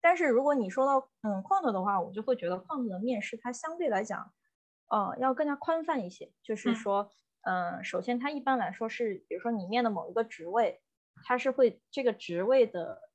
[0.00, 4.32] 但是如果你说到嗯 quant 的话，我就会觉得 quant 的面试它相对来讲，
[4.88, 6.32] 呃，要更加宽泛一些。
[6.42, 7.10] 就是说，
[7.42, 10.80] 嗯，首先它一般来说是，比如说你面的某一个职位，
[11.26, 13.05] 它是会这个职位的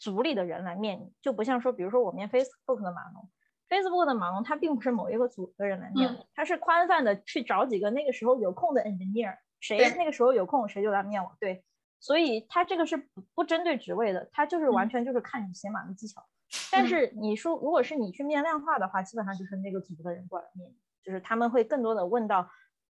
[0.00, 3.30] 组里的人来面你，就不像说，比如说我面 Facebook 的码农
[3.68, 11.36] ，Facebook 的码农他并不是某一个组的人来面，他是宽泛的去找几个那个时候有空的 engineer，谁那个时候有空谁就来面我。
[11.38, 11.64] 对。
[12.02, 16.24] 所以他这个是不不针对职位的，他就是完全就是看你写码的技巧。
[16.72, 22.48] 但是你说，如果是你去面量化的话，基本上就是那个组的人过来面，就是他们会更多的问到，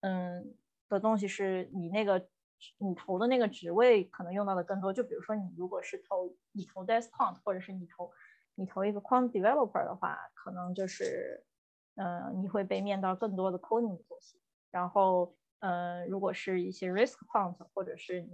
[0.02, 0.54] 嗯
[0.88, 2.28] 的东西是你那个
[2.78, 4.94] 你投的那个职位可能用到的更多。
[4.94, 8.12] 就比如说你如果是投你投 desk quant，或者是你投
[8.56, 11.46] 你投一个 quant developer 的话，可能就是
[11.96, 14.42] 嗯你会被面到更多的 coding 的东西。
[14.72, 18.30] 然后呃如果是一些 risk quant，或者是你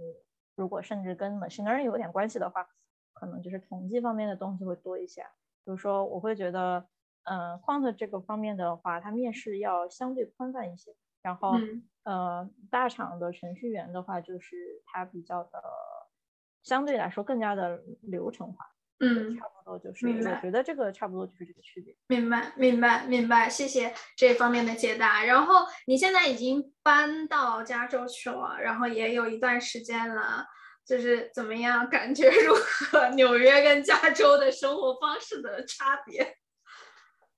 [0.54, 2.68] 如果甚至跟 machine learning 有点关系的话，
[3.12, 5.22] 可能就是统计方面的东西会多一些。
[5.64, 6.88] 比如说，我会觉得，
[7.24, 10.94] 嗯，quant 这个方面的话，它面试要相对宽泛一些。
[11.22, 11.52] 然后，
[12.04, 14.56] 呃，大厂的程序员的话，就是
[14.86, 15.62] 他比较的
[16.62, 18.64] 相对来说更加的流程化。
[19.00, 21.94] 嗯，差不多就是，我觉得这个差不多就是这个区别。
[22.08, 23.48] 明白，明白，明白。
[23.48, 25.24] 谢谢这方面的解答。
[25.24, 30.44] 然后你现在已经搬到加州去了，然后也有一段时间了，
[30.84, 31.88] 就是怎么样？
[31.88, 33.08] 感觉如何？
[33.14, 36.36] 纽约跟加州的生活方式的差别？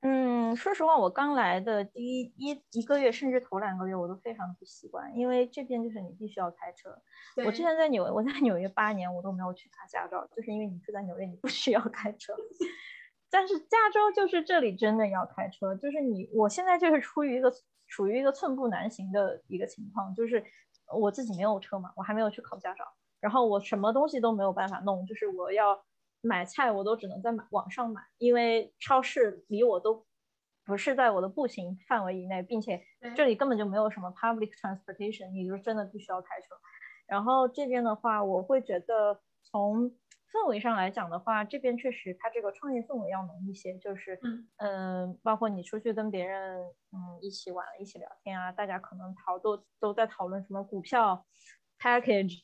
[0.02, 6.96] 嗯，说实话，我刚来的第一一一个月，甚至头两个月，我都非常不习惯，因为这边就是你必须要开车。
[7.44, 12.34] 我之前在纽，我在纽约八年，我都没有去拿驾照，就是因为你住在纽约，你不需要开车。
[13.30, 17.52] 但是加州就是这里真的要开车，就是你，我现在就是处于一个
[17.86, 20.42] 处于一个寸步难行的一个情况，就是
[20.98, 22.84] 我自己没有车嘛，我还没有去考驾照，
[23.20, 25.84] 然后我什么东西都没有办法弄，就是我要。
[26.20, 30.06] 买菜我都只能在买网上买，因为超市离我都
[30.64, 32.82] 不是在我的步行范围以内，并且
[33.16, 36.54] 这里根本就没有什么 public transportation，你就真的必须要开车。
[37.06, 39.90] 然后这边的话，我会觉得从
[40.30, 44.20] 氛围上来讲的话，这边确实它这个创业氛围要浓一些，就是
[44.58, 46.60] 嗯，包括你出去跟别人
[46.92, 51.26] 嗯一起玩、一起聊天啊，大家可能讨都都在讨论什么股票
[51.80, 52.42] package。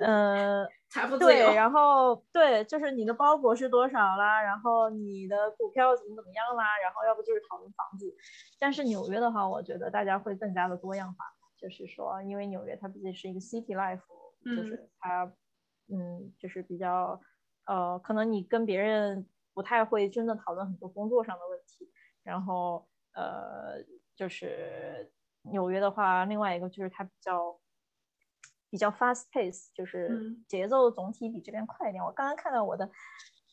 [0.00, 1.46] 嗯， 财富自由。
[1.46, 8.14] 对， 然后对，就是你的包裹是多少啦，然后你的股票怎么怎么样啦，然后要不就是讨论房子。
[8.58, 11.24] 但是纽约的话，我觉得大家会更加的多样化，
[11.56, 14.00] 就是说，因为纽约它毕竟是一个 city life，
[14.44, 15.24] 就是它，
[15.88, 17.20] 嗯，就是比较，
[17.66, 21.90] 呃，可能你跟别人不太会真的讨论很多工作上的问题。
[22.24, 23.82] 然后，呃，
[24.16, 25.10] 就是
[25.42, 27.58] 纽约的话，另外一个就是它比较。
[28.70, 32.04] 比较 fast pace，就是节奏总体比这边快一点。
[32.04, 32.88] 我刚刚看到我的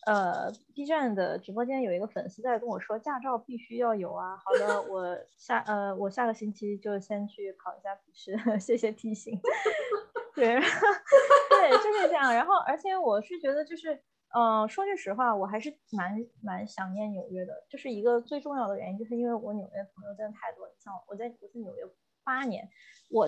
[0.05, 4.38] 呃 B 站的直播间有一个粉丝在跟我说，驾照必须要有啊。
[4.38, 9.39] 好的，我 下呃我下个星期就先去考一下笔试， 谢谢提醒。
[10.36, 12.34] 对，对，就是这样。
[12.34, 13.93] 然后而且我是觉得就是，
[14.38, 16.13] 嗯，说句实话，我还是蛮
[16.43, 17.53] 蛮想念纽约的。
[17.70, 20.68] 就是一个最重要的原因，就是因为我纽约朋友真的太多。
[20.68, 21.84] 你像我在我在纽约
[22.24, 22.70] 八年，
[23.09, 23.28] 我。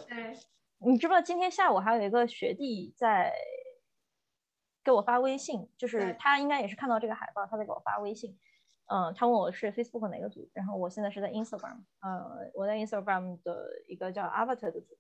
[0.80, 3.34] 你知不知道今天下午还有一个学弟在
[4.84, 8.38] 给我发微信，就是他应该也是看到这个海报，他在给我发微信。
[8.86, 14.97] 嗯，他问我是 Facebook 哪个组，然后我现在是在 Instagram，呃，我在 Instagram 的一个叫 Avatar 的组。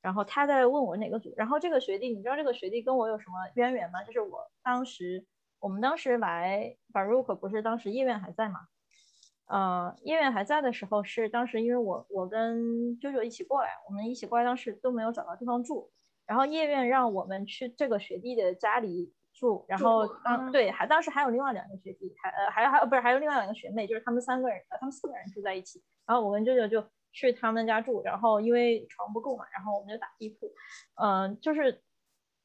[0.00, 4.04] 然后他在问我哪个组，然后这个学弟，你知道这个学弟跟我有什么渊源吗？
[4.04, 5.26] 就是我当时，
[5.58, 8.68] 我们当时来 Baruch 不是当时叶院还在吗？
[9.46, 15.90] 呃，叶院还在的时候，是当时因为我我跟舅舅一起过来，我们一起过来，当时都没有找到地方住，
[16.26, 30.52] 然后叶院让我们去这个学弟的家里住，然后当对还当时还有另外两个学弟，还呃还还不是还有另外两个学妹，就是他们三个人，他们四个人住在一起，然后我跟舅舅就去他们家住，然后因为床不够嘛，然后我们就打地铺，
[31.00, 31.82] 嗯，就是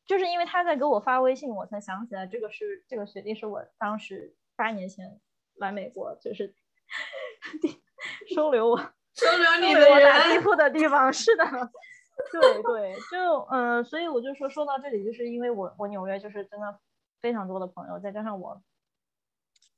[0.06, 5.20] 就是因为他在给我发微信，我才想起来这个是这个学弟是我当时八年前
[5.56, 6.54] 来美国就是
[8.36, 8.78] 收留我
[9.14, 11.44] 收留你的我打地铺的地方，是的。
[12.32, 16.80] 对对，就嗯，所以我就说说到这里，就是因为我我纽约就是真的
[17.20, 18.62] 非常多的朋友，再加上我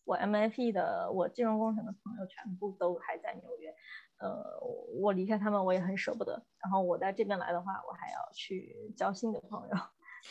[0.03, 3.74] 我 MFP 的我金融工程的朋友全部都还在纽约，
[4.20, 4.59] 呃，
[5.01, 6.43] 我离开他们我也很舍不得。
[6.61, 9.76] 然后我在这边来的话，我还要去交新的朋友。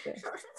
[0.03, 0.15] 对，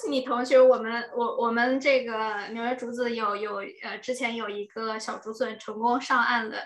[0.09, 6.57] 你同学，我们我我们这个纽约竹子有有呃，之前有一个小竹笋成功上岸了，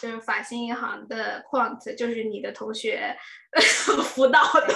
[0.00, 3.16] 就是法兴银行的 Quant，就是你的同学
[4.04, 4.74] 辅导的，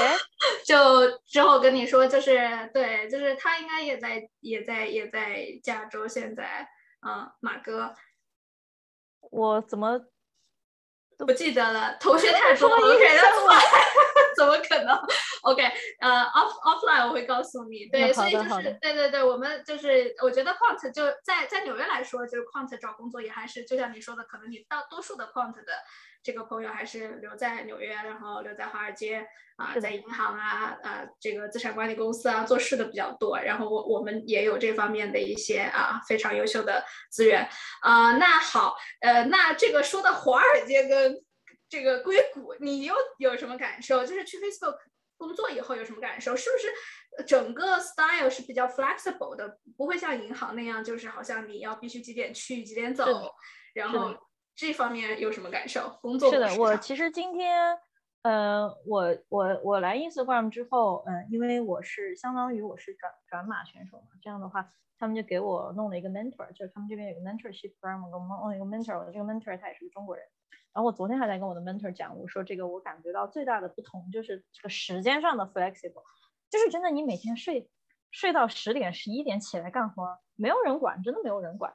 [0.00, 0.16] 哎，
[0.64, 6.66] 就之后跟你说，就是对，就是他应该也在也在也在加州现在，
[7.06, 7.94] 嗯，马哥，
[9.30, 10.00] 我怎么
[11.18, 11.96] 不记得了？
[12.00, 13.48] 同学太多 了，我给他错。
[14.36, 14.92] 怎么可能
[15.42, 15.62] ？OK，
[16.00, 17.86] 呃，off offline 我会告诉你。
[17.86, 25.72] 对，所以就是对对对，我们就是我觉得 quant 就在在纽约来说，就是 quant 找工作也还是就像你说的，可能你大多数的 quant 的
[26.24, 29.24] 这个朋友还是留在纽约，然后留在华尔街
[29.56, 33.38] 啊，在银行啊啊这个资产管理公司啊做事的比较多。
[33.38, 37.48] 然后我我们也有这方面的一些啊非常优秀的资源
[37.82, 38.16] 啊。
[38.16, 41.22] 那好，呃，那这个说到华尔街跟。
[41.66, 44.06] 这个硅谷，你又有什么感受？
[44.06, 44.76] 就是去 Facebook
[45.16, 46.36] 工作以后有什么感受？
[46.36, 53.06] 是不是整个 style 是比较 flexible 的，不会像银行那样，就是好像你要必须几点去几点走？
[53.72, 54.14] 然后
[54.56, 55.98] 这方面有什么感受？
[56.00, 57.76] 工作是的，我其实今天，
[58.22, 70.24] 呃，我我我来 Instagram 之后，嗯，因为我是相当于我是转转码选手嘛，这样的话，他们就给我弄了一个 mentor，就是他们这边有个 mentorship program，给我弄了一个 mentor，我的这个 mentor 他也是个中国人。
[70.72, 76.02] 然后我昨天还在跟我的 mentor 讲，我说这个我感觉到最大的不同就是这个时间上的 flexible，
[76.50, 77.68] 就是真的你每天睡
[78.10, 81.74] 睡到十点十一点起来干活，没有人管，真的没有人管。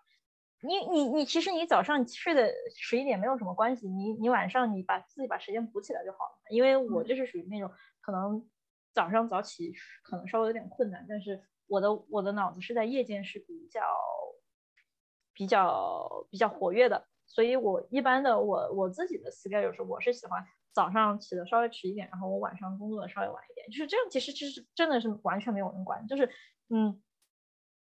[0.61, 6.31] 你你你其实你早上睡的十一点没有什么关系，你你晚上你把自己把时间补起来就好了。
[6.49, 8.49] 因为我就是属于那种可能
[8.93, 9.71] 早上早起
[10.03, 13.81] 可能稍微有点困难，但是我的我的脑子是在夜间是比较
[15.33, 17.07] 比较比较活跃的。
[17.31, 20.43] 所以，我一般的我我自己的 schedule 是，我是喜欢
[20.73, 24.09] 早上起的稍微迟一点，然后我晚上工作的稍微晚一点，就是这样。
[24.09, 26.27] 其实其实真的是完全没有人管，就是
[26.69, 26.99] 嗯，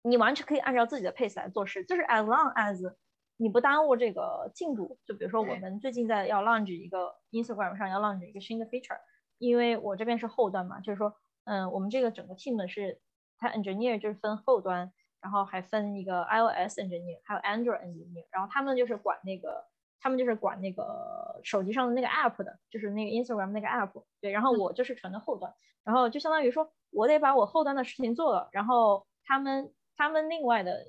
[0.03, 2.95] 你完全可以按照自己的 pace 来做事，就是 as long as
[3.37, 4.99] 你不耽误这个进度。
[5.07, 8.99] 就比如说我们最近在要 launch 一个 Instagram 上要 launch 一个新的 feature，
[9.39, 13.01] 因为我这边是后端嘛，就是说嗯，我们这个整个 team 是
[13.39, 14.93] 它 engineer 就是分后端。
[15.23, 19.65] 然后还分一个 iOS engineer，还有 Android engineer，然后他们就是管那个，
[20.01, 24.03] 他们就是管那个手机上的那个 app 的，就是那个 Instagram 那个 app。
[24.21, 30.85] 对，然后我就是纯的后端，然后就相当于说我得把我后端的事情做了，然后他们他们另外的，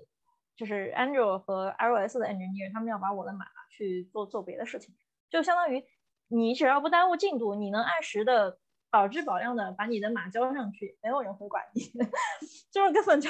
[0.55, 4.93] 就是 Android 和 iOS 的 engineer，他们要把我的码去做做别的事情，
[5.29, 5.83] 就相当于
[6.27, 8.59] 你只要不耽误进度，你能按时的。
[8.93, 11.81] 保质保量的把你的码交上去，没有人会管你，
[12.71, 13.27] 就是根本就，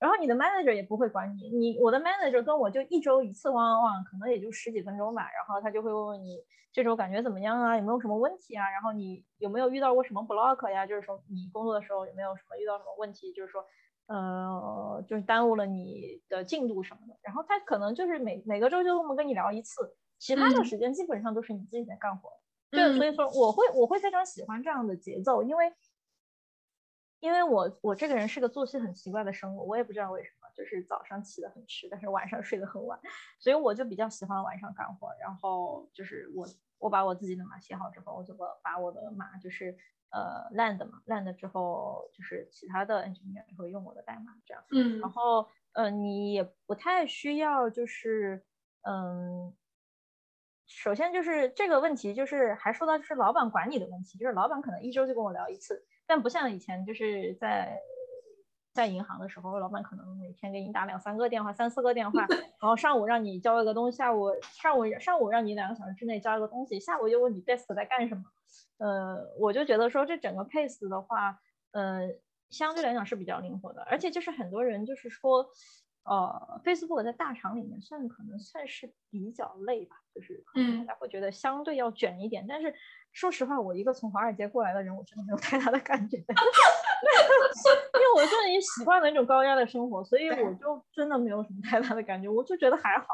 [0.00, 6.42] 然后你的 manager 也不会管你，你我的 manager 跟我就一周一次 one on one，可能也就十几分钟吧，然后他就会问问你
[6.72, 13.64] 这周感觉怎么样啊，有没有什么问题啊，然后你有没有遇到过什么 block 呀，就是说你工作的时候有没有什么遇到什么问题，就是说，
[14.06, 22.30] 呃，就是耽误了你的进度什么的，然后他可能就是每每个周就这么跟你聊一次，其他的时间基本上都是你自己在干活。
[22.70, 25.72] 对，所以说我会我会非常喜欢这样的节奏，因为
[27.20, 33.00] 因为我我这个人是个作息很奇怪的生物，我也不知道为什么，就是早上起得很迟，但是晚上睡得很晚，
[33.38, 35.08] 所以我就比较喜欢晚上干活。
[35.20, 36.46] 然后就是我
[36.78, 39.76] 我把我自己的码写好之后，我就把把我的码就是
[40.16, 44.64] 呃 land 嘛 land 之后，就是其他的 engineer 会用我的代码这样。
[44.72, 48.42] 嗯，然后呃你也不太需要就是
[48.88, 49.54] 嗯。
[50.68, 57.80] 首先就是这个问题，就是还说到就是老板管理的问题，就是老板可能一周就跟我聊一次，但不像以前就是在
[58.76, 62.26] 在银行的时候，老板可能每天给你打两三个电话、三四个电话，
[62.60, 68.22] 然后上午让你交一个东西，下午上午上午让你两个小时之内交一个东西，下午又问你 desk 在干什么。
[68.78, 71.40] 呃，我就觉得说这整个 pace 的话，
[71.72, 72.10] 呃，
[72.50, 75.48] 相对来讲是比较灵活的，而且就是很多人就是说。
[76.08, 82.46] 呃，Facebook 在大厂里面算可能算是比较累吧，就是可能大家会觉得相对要卷一点。
[82.48, 82.72] 但是
[83.16, 93.06] 说实话，我一个从华尔街过来的人，我真的没有太大的感觉， 因为我就已经习惯了那种高压的生活，所以我就真的没有什么太大的感觉，我就觉得还好。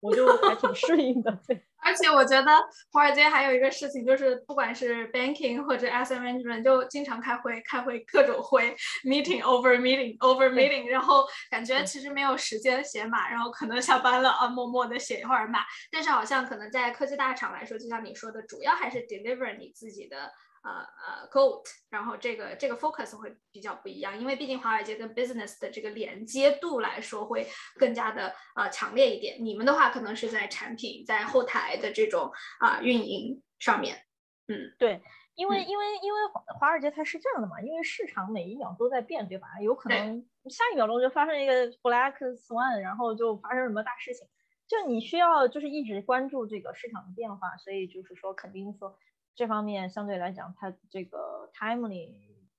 [0.00, 1.62] 我就还挺适应的， 对。
[1.82, 2.52] 而且我觉得
[2.92, 15.60] 华尔街还有一个事情，就是不管是 banking 或者 asset management，就经常开会，开会各种会，meeting over meeting over meeting，然后感觉其实没有时间写码，然后可能下班了啊，默默的写一会儿码。
[15.90, 20.30] 但是好像可能在科技大厂来说，就像你说的，主要还是 deliver 你自己的。
[20.62, 27.46] 呃呃，goat，然后这个这个 focus 会比较不一样，因为毕竟华尔街跟 business 的这个连接度来说会
[27.76, 29.38] 更加的呃强烈一点。
[29.40, 34.04] 你们的话可能是在产品在后台的这种啊运营上面，
[34.48, 35.02] 嗯，对，
[35.34, 36.18] 因为因为因为
[36.58, 39.48] 华尔街它是这样的嘛，因为市场每一秒都在变，对吧？
[39.62, 44.26] 有可能下一秒钟就发生一个 black swan，然后就发生什么大事情，
[44.68, 48.98] 就你需要就是一直关注这个市场的变化，所以就是说肯定说。
[49.34, 52.14] 这方面相对来讲，它这个 timely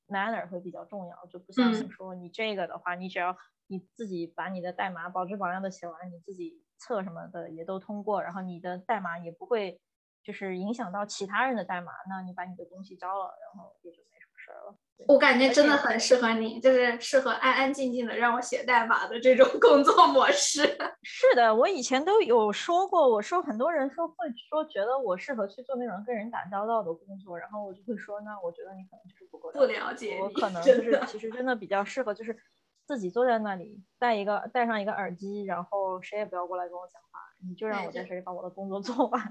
[0.08, 9.80] manner 会比较重要，就不像说你这个的话，你只要你自己把你的代码保质保量的写完，你自己测什么的也都通过，然后你的代码也不会
[10.24, 14.78] 就是影响到其他人的代码，那你把你的东西交了，然后也就没什么事儿了。
[15.08, 20.62] 我感觉真的很适合你，就是适合安安静静的让我写代码的这种 工作模式。
[21.04, 24.16] 是的，我以前都有说过，我说很多人说会
[24.50, 32.38] 说觉得我适合去做那种跟人打交道的工作，然后我就会说，那我觉得你可能就是不够不了解，我可能就是其实真的比较适合就是
[32.86, 37.20] 自己坐在那里戴一个戴上一个耳机，然后谁也不要过来跟我讲话。
[37.48, 39.22] 你就让我在这里把我的工作 做完。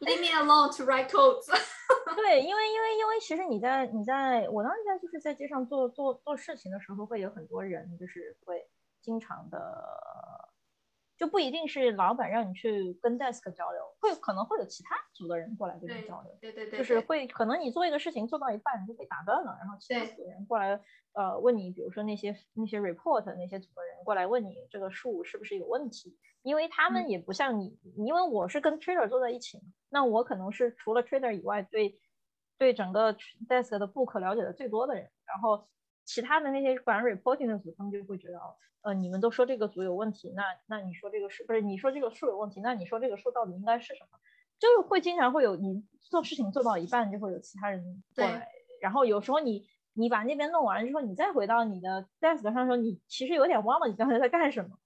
[0.00, 1.46] Leave me alone to write codes。
[2.16, 8.66] 对，因为因为因为其实你在你在我当时在就是在街上做做做事情的时候，会有很多人就是会
[9.00, 9.58] 经常的。
[11.16, 20.80] 就不一定是老板让你去跟 desk 交流，会可能会有其他组的人过来跟你交流，对对对，就是会可能你做一个事情做到一半你就被打断了，然后其他组的人过来
[21.12, 29.60] 呃问你，比如说那些那些 report 那些组的人过来问你这个数是不是有问题，因为他们也不像你，因为我是跟 trader 坐在一起，
[29.90, 32.00] 那我可能是除了 trader 以外对
[32.58, 33.14] 对整个
[33.48, 35.68] desk 的 book 了解的最多的人，然后
[36.04, 38.54] 其他的那些管 reporting 的组，他们就会觉得哦。
[38.82, 42.60] 呃，你们都说这个组有问题，那那你说这个数不是你说这个数有问题？
[42.60, 44.18] 那你说这个数到底应该是什么？
[44.58, 48.46] 就会经常会有你做事情做到一半就会有其他人过来，
[48.82, 54.76] 然后有时候你你把那边弄完之后，你再回到你的 desk 上的时候，你其实有点忘了你刚才在干什么，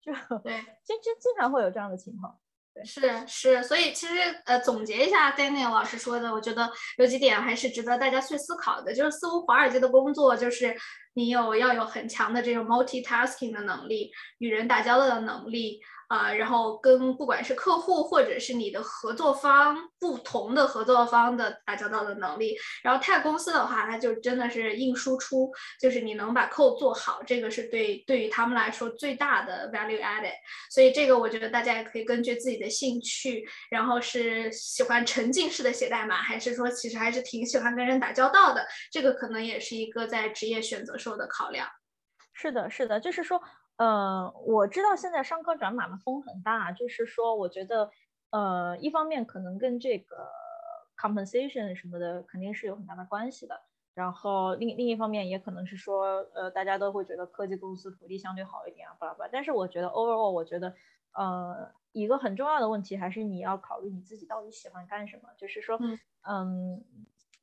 [0.00, 0.52] 就对，
[0.84, 2.38] 经经经常会有这样的情况。
[2.84, 4.14] 是是，所以其实
[4.44, 10.76] 呃，总结一下 Daniel 老师说的，我觉得有几点还是值得大家去思考的，就是似乎华尔街的工作就是
[11.14, 15.80] 你有要有很强的这种 multitasking 的能力，与人打交道的能力。
[16.08, 30.32] 啊，然后跟不管是客户或者是你的合作方，不同的合作方的打交道的能力，然后泰公司的话，它就真的是硬输出，就是你能把 code 做好，这个是对对于他们来说最大的 value added。
[30.70, 41.68] 所以这个我觉得大家也可以根据自己的兴趣，然后是喜欢沉浸式的写代码，还是说其实还是挺喜欢跟人打交道的，这个可能也是一个在职业选择时候的考量。
[42.32, 43.38] 是的，是的，就是说。
[43.78, 47.88] 呃，我知道现在商科转码的风很大，就是说，我觉得，
[48.30, 50.28] 呃，一方面可能跟这个
[50.96, 53.62] compensation 什么的肯定是有很大的关系的，
[53.94, 59.30] 然后另另一方面也可能是说，呃，大家都会觉得科技公司福利相对好一点啊，巴拉巴拉。
[59.32, 60.74] 但是我觉得 overall，我觉得，
[61.12, 65.78] 呃，一个很重要的问题还是你要考虑你自己到底喜欢干什么，就是说，
[66.28, 66.84] 嗯，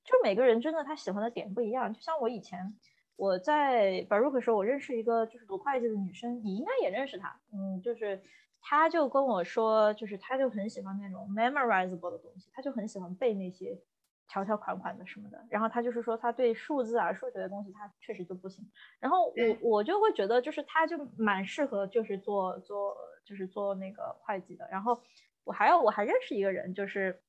[0.04, 2.78] 就每个人真的他喜欢的点不一样，就像我以前。
[3.18, 7.40] 我在 Baruch 的时候，我认识一个就是读会计的女生，你应该也认识她。
[7.54, 8.22] 嗯，就是
[8.62, 13.80] 她就跟我说，就是她就很喜欢那种 memorizable 的东西，她就很喜欢背那些
[14.28, 15.46] 条条款款的什么的。
[15.50, 18.70] 然后她就是说，她对数字啊、数学的东西，她确实就不行。
[19.00, 19.28] 然后
[19.62, 24.68] 我我就会觉得，就是她就蛮适合就是做做就是做那个会计的。
[24.70, 25.02] 然后
[25.46, 27.22] 我还有我还认识一个人，就是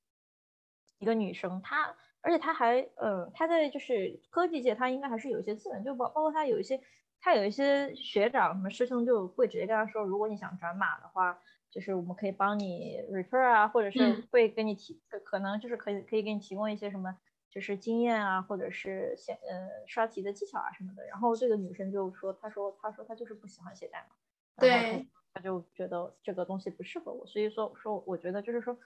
[0.99, 1.95] 一个女生，她。
[2.26, 6.80] 而且他还，嗯，他在就是科技界，他应该还是有一些资源，就包包括他有一些，
[7.20, 11.38] 他有一些学长什么师兄就会直接跟他说，如果你想转码的话，
[11.70, 17.16] 就是我们可以帮你 refer 啊，或者是会给你提，可能就是可以可以给你提供一些什么，
[17.48, 21.06] 就是经验啊，或者是先呃刷题的技巧啊什么的。
[21.06, 24.16] 然后这个女生就说，她说她说她就是不喜欢写代码，
[24.56, 28.76] 对，她就觉得这个东西不适合我，所以说说我觉得就是说，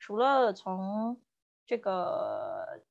[0.00, 1.16] 除了从
[1.64, 2.82] 这个。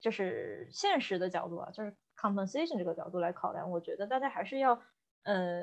[0.00, 4.72] 就是现实的角度啊，就是 compensation 这个角度来考量，我觉得大家还是要，
[5.24, 5.62] 呃，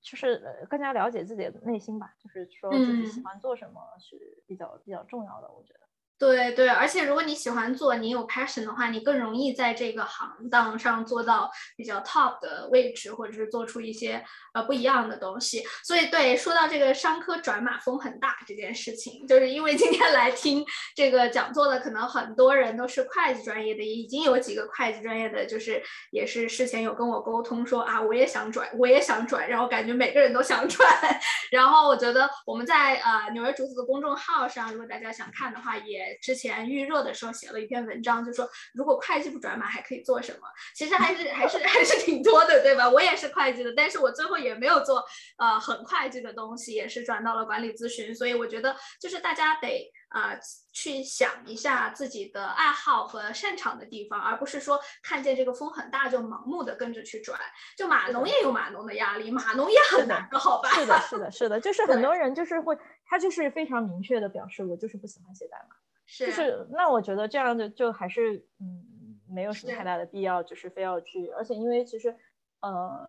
[0.00, 5.89] 就是更加了解自己的内心吧，就是说自己喜欢做什么是比较比较重要的，我觉得。
[6.20, 15.64] 对对，而且如果你喜欢做，你有 passion 的话，你更容易在这个行当上做到比较 top 的位置，或者是做出一些呃不一样的东西。
[15.82, 20.62] 所以，对说到这个商科转码风很大这件事情，就是因为今天来听
[20.94, 30.86] 这个讲座的，可能很多人都是会计专业的，已经有几个会计专业的，就是也是事前有跟我沟通说啊，我也想转，我也想转，然后感觉每个人都想转。
[31.50, 36.09] 然后我觉得我们在呃纽约竹子的公众号上，如果大家想看的话，也。
[36.20, 40.48] 之前预热的时候写了一篇文章，就说如果会计不转码还可以做什么？
[40.74, 42.88] 其实还是还是还是挺多的，对吧？
[42.88, 45.04] 我也是会计的，但是我最后也没有做
[45.38, 48.14] 呃很会计的东西，也是转到了管理咨询。
[48.14, 50.36] 所以我觉得就是大家得啊
[50.72, 57.38] 去想一下自己的爱好和擅长的地方，而不是说看见这个风很大就盲目的跟着去转。
[57.76, 60.70] 就码农也有码农的压力，码农也很难的，好吧？
[60.70, 65.76] 是的，是的，是的，就是 很多人就是会，他就是非常明确的表示，我就是不喜欢写代码。
[66.18, 72.14] 就是那我觉得这样的就还是嗯没有什么太大的必要，就是非要去，而且因为其实
[72.60, 73.06] 呃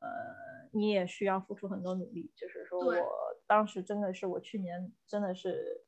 [0.72, 2.94] 你也需要付出很多努力，就是说我
[3.48, 5.84] 当时真的是我去年真的是，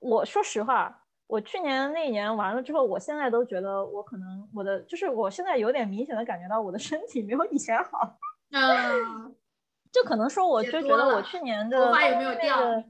[0.00, 8.18] 我说实话，我去年那一年完了之后，我现在都觉得我可能我的就是我现在有点明显的感觉到我的身体没有以前好，
[8.50, 9.36] 嗯，
[9.92, 12.84] 就可能说我就觉得我去年的头发有没有掉？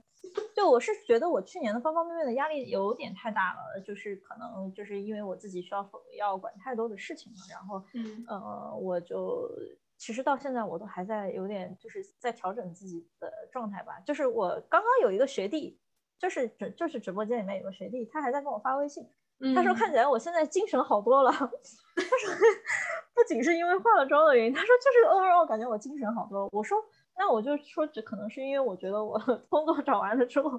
[0.54, 7.82] 对，我是觉得我去年的方方面面的压力有点太大了，就是可能就是因为我自己需要要管太多的事情了，然后，
[8.28, 9.50] 呃，我就
[9.96, 14.00] 其实到现在我都还在有点就是在调整自己的状态吧。
[14.04, 15.78] 就是我刚刚有一个学弟，
[16.18, 19.08] 就是直就是直播间里面有个学弟，他还在跟我发微信，
[19.54, 21.50] 他说看起来我现在精神好多了， 他说
[23.14, 26.48] 不仅是因为化了妆的原因，他说就是 overall 感觉我精神好多。
[26.52, 26.78] 我说。
[27.16, 30.50] 那我就说，只可能是因为我觉得我 工作找完了之后，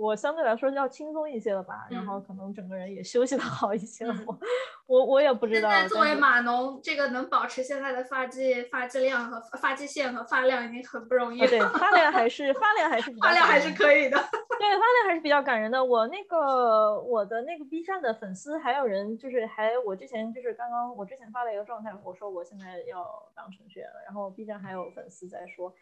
[0.00, 4.14] 我相对来说要轻松一些了吧，然后可能整个人也休息的好一些了。
[4.26, 4.38] 我
[4.86, 5.70] 我我也不知道。
[5.70, 11.48] 现在作为码农，这个能保持现在的发际发际量和发际线和发量已经很不容易了。
[11.48, 14.16] 对，发量还是发量还是发量还是可以的。
[14.58, 15.84] 对，发量还是比较感人的。
[15.84, 25.74] 我那个我的那个 B 站的粉丝还有人就是还我之前就是刚刚我之前发了一个状态，我说我现在要当程序员了，然后 B 站还有粉丝在说。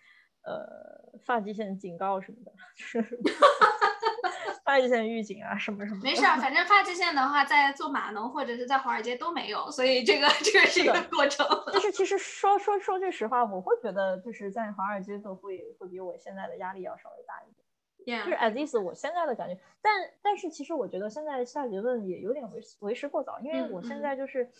[0.45, 3.19] 呃，发际线警告什么的，就是
[4.69, 6.01] 发际线预警啊，什么什么。
[6.03, 11.47] 没事，反正发际线的话，在做码农或者是在华尔街都没有，所以这个这个是一个过程。
[11.73, 17.65] 但是其实说说说句实话，我会觉得就是在华尔街做会会比我现在的压力要稍微大一点。
[18.25, 19.93] 就是 at least 我现在的感觉，但
[20.23, 24.51] 但是其实我觉得现在下结论也有点为为时过早，因为我现在就是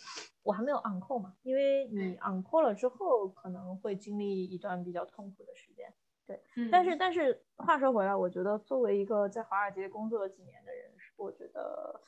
[0.41, 5.91] 我还没有 on call 嘛，因为你 on call 了之后可能会经历一段比较痛苦的时间，
[6.29, 11.99] 对，但是但是话说回来，我觉得作为一个在华尔街工作了几年的人，我觉得，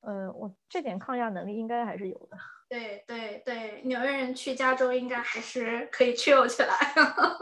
[0.00, 2.36] 嗯，我这点抗压能力应该还是有的。
[2.68, 6.76] 对对对，纽约人去加州应该还是可以 chill 起来。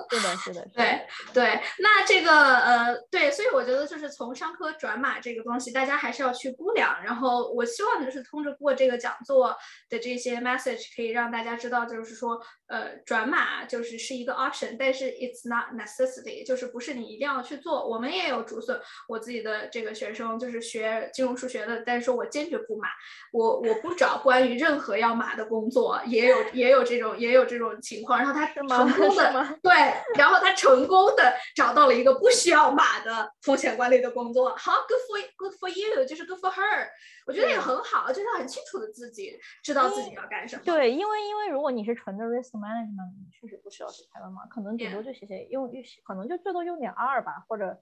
[0.09, 1.05] 是的，是的，对
[1.35, 1.61] 对。
[1.81, 7.03] 那这个呃，对，所以我觉得就是从商科转码这个东西，大家还是要去估量。
[7.03, 9.53] 然后我希望就是通过这个讲座
[9.91, 17.85] 的这些 message，可以让大家知道，就是说呃，转码就是是一个 option，但是 it's not necessity，就是不是你一定要去做。
[17.85, 22.87] 我们也有竹笋，我自己的这个学生就是学金融数学的，但是说我坚决不码，
[23.33, 25.16] 我我不找关于任何要。
[25.17, 29.73] 码的工作也有也有这种也有这种情况，然后他成 功的对，
[30.17, 36.87] 然后他成功的找到了一个不需要码的风险管理的工作，好，good for good for you，就是 good for her，
[37.27, 40.63] 我觉得也很好，就是很清楚的自己知道自己要干什么。
[40.65, 47.81] 对，因为因为如果你是纯的 risk management，你确实不需要写台湾码，可能顶多就写写用用，可能就最多用点 R 吧，或者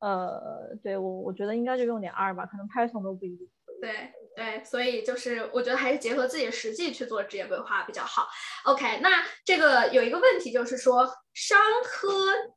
[0.00, 3.48] 呃，对我我觉得应该就用点 R 吧，可能 Python 都不一定。
[3.80, 8.28] 对对，所以就是我觉得还是结合自己的实际去做职业规划比较好。
[8.64, 12.08] OK，那这个有一个问题就是说，商科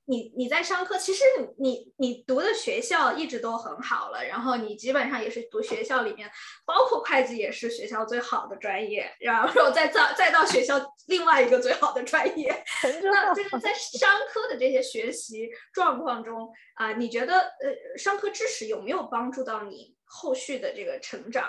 [0.06, 1.24] 你你在商科，其实
[1.58, 6.30] 你你读的学校一直都很好了，然后你基本上也是读学校里面，
[6.66, 12.64] 包括会计也是学校最好的专业，然后再到再到学校另外一个最好的专业。
[13.04, 19.98] 那就是在商科的这些学习状况中啊，你觉得呃商科知识有没有帮助到你？
[20.10, 21.48] 后续的这个成长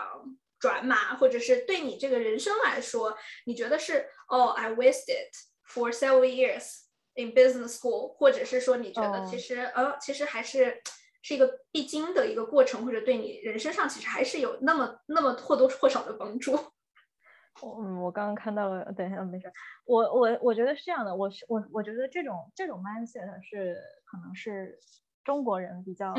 [0.58, 5.30] 转码，或者是对你这个人生来说，你觉得是哦，I wasted
[5.66, 6.82] for several years
[7.14, 10.80] in business school，或者是说你觉得其实呃，其实还是
[11.22, 16.52] 是一个必经的一个过程，或者对你人生上其实还是有那么那么或多或少的帮助。
[17.62, 19.52] 嗯，我刚刚看到了，等一下，没事。
[19.84, 24.78] 我我我觉得是这样的，我是我我觉得这种这种 mindset 是可能是
[25.24, 26.14] 中国人比较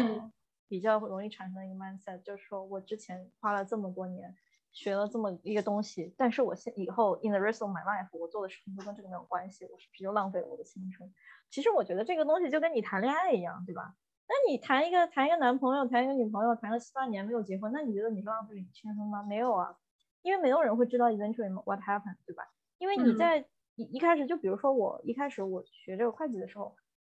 [0.72, 4.34] 比较容易产生一个 mindset，就是说我之前花了这么多年
[4.72, 11.13] 学了这么一个东西，但是我现以后 in the rest of my life 我做的事情都跟这个没有关系，我是不是就浪费了我的青春？
[11.49, 13.93] 其实我觉得这个东西就跟你谈恋爱一样，对吧？
[14.30, 19.22] 那你谈一个谈一个男朋友，谈一个女朋友，谈了七八年没有结婚，那你觉得你是浪费你青春吗？
[19.24, 19.76] 没有啊。
[20.22, 22.43] 因为没有人会知道 eventually what happened，对吧？
[22.78, 23.39] 因为你在
[23.76, 26.74] 一一开始就比如说我一开始我学这个会计的时候，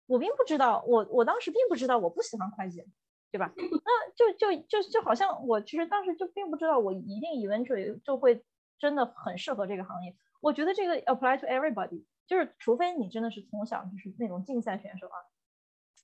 [0.08, 2.84] 我并不知道，我我当时并不知道我不喜欢会计，
[3.36, 3.54] 对吧？
[3.58, 8.46] 那就就就就好像我其实当时就并不知道我一定 eventually 就会
[8.80, 10.16] 真的很适合这个行业。
[10.40, 15.18] 我觉得这个 apply to everybody，就是除非你真的是从小就是那种竞赛选手啊。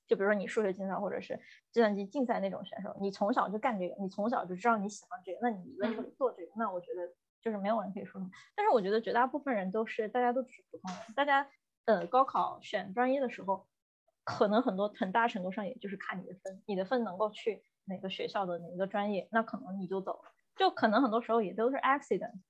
[0.06, 6.52] 就比如说你数学竞赛或者是计算机竞赛那种选手，你从小就干这个，你从小就知道你喜欢这个，那你 eventually 做这个？
[6.56, 7.08] 那我觉得
[7.40, 8.30] 就是没有人可以说什么。
[8.54, 11.48] 但是我觉得绝大部分人都是大家都只是普通人，大家
[11.86, 13.66] 呃高考选专业的时候，
[14.24, 22.40] 可能很多很大程度上也就是看你的分，你的分能够去哪个学校的哪个专业，那可能你就走了，就可能很多时候也都是 accident。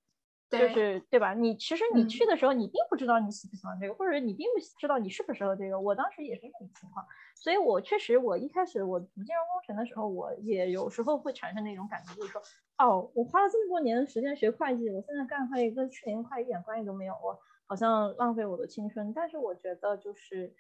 [0.51, 1.33] 就是对吧？
[1.33, 5.81] 你其实你去的时候，你并不知道你喜不喜欢这个，或者你并不知道你适不适合这个。
[5.81, 7.07] 我当时也是这种情况，
[7.37, 12.43] 所以我确实，我一开始我读金融工程的时候，我也有时候会产生那种感觉，就是说，
[12.77, 19.11] 哦，我花了这么多年的时间学会计，我现在干会计跟去年会计一点关系都没有，我好像浪费我的青春。
[19.15, 20.55] 但是我觉得就是，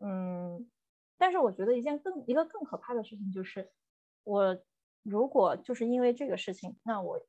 [0.00, 0.68] 嗯，
[1.18, 3.70] 但是我觉得一件更一个更可怕的事情就是，
[4.24, 4.58] 我
[5.02, 7.20] 如果就是因为这个事情，那我。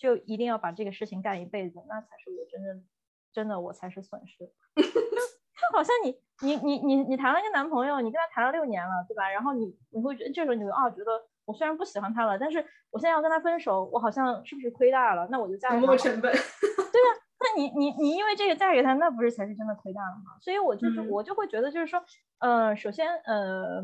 [0.00, 2.86] 就一定要把这个事情干一辈子，那才是我真正
[3.32, 4.48] 真的我才是损失。
[4.78, 9.28] 就好像你你你你你谈了一个男朋友，你跟他谈了六年了，对吧？
[9.28, 15.26] 然后你你会觉得这时候你会啊觉得我虽然不喜欢他了，但是我现在要跟他分手，我好像是不是亏大了？
[15.32, 15.96] 那我就嫁给他。
[15.96, 16.32] 成本。
[16.32, 17.27] 对啊，那
[17.58, 20.38] 你你你因为这个嫁给他，那不是才是真的亏大了吗？
[20.40, 22.02] 所以我就是我就会觉得就是说，
[22.38, 23.82] 呃，首先呃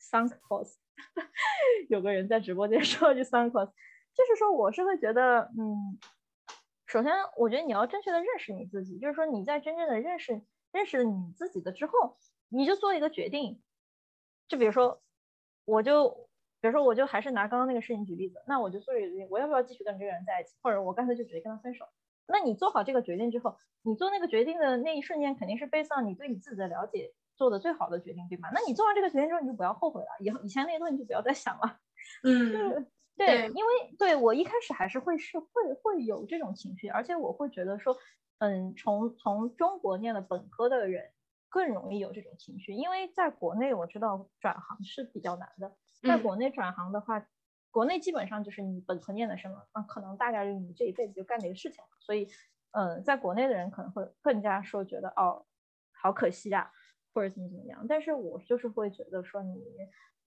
[0.00, 0.76] ，sunk cost，
[1.90, 3.72] 有个人在直播间 说句 sunk cost。
[4.12, 5.98] 就是说，我是会觉得，嗯，
[6.86, 8.98] 首先，我觉得你要正确的认识你自己。
[8.98, 10.42] 就是说，你在真正的认识
[10.72, 12.16] 认识你自己的之后，
[12.48, 13.62] 你就做一个决定。
[14.48, 15.00] 就比如说，
[15.64, 16.28] 我就，
[16.60, 21.86] 比如说，我就还是拿刚刚那个事情举例子，那我就做一个决定，我要不要继续跟这个人在一起，或者我干脆就直接跟他分手。
[22.30, 28.50] 那你做好这个决定之后，你做那个决定的那一瞬间，肯定是背上你对你自己的了解做的最好的决定，对吧？
[28.54, 31.78] 那你做完这个决定之后，你就不要后悔了，以后以前那些东西就不要再想了。
[32.24, 32.86] 嗯。
[33.16, 37.94] 对，因为对我一开始还是会是会会有这种情绪，而且我会觉得说，
[38.38, 41.10] 嗯，从从中国念了本科的人
[41.50, 47.26] 更容易有这种情绪，因为在国内我知道转行是比较难的，在国内转行的话，
[47.70, 52.28] 国内基本上就是你本科念的什么，那可能大概率你这一辈子就干这个事情了，所以，
[52.72, 55.44] 嗯，在国内的人可能会更加说觉得哦，
[55.92, 56.70] 好可惜啊，
[57.14, 59.62] 或者怎么怎么样，但是我就是会觉得说你。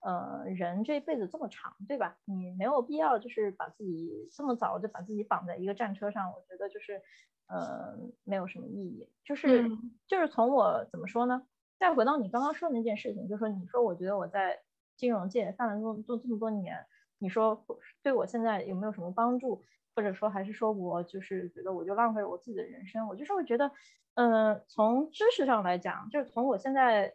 [0.04, 2.18] 呃，人这一辈子这么长，对吧？
[2.24, 7.00] 你没有必要就是把自己这么早就把自己绑在一个战车上，我觉得就是，
[7.46, 9.08] 呃，没有什么意义。
[9.24, 9.70] 就是
[10.08, 11.46] 就是从我怎么说呢？
[11.78, 14.60] 再回到你刚刚说的那件事情，就是说你说我觉得我在
[14.96, 16.84] 金融界干了做做这么多年，
[17.22, 17.64] 你说
[18.02, 19.62] 对我现在有没有什么帮助？
[19.94, 23.08] 或者说还是说我就是觉得我就浪费我自己的人生？
[23.08, 23.70] 我就是会觉得，
[24.14, 27.14] 嗯，从知识上来讲，就是从我现在。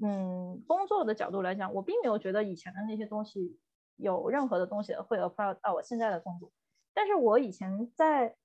[0.00, 3.60] 嗯，工作的角度来讲，我并没有觉得以前的那些东西
[3.94, 6.52] 有任何的东西会 apply 到我现在的工作。
[6.92, 8.36] 但是我以前在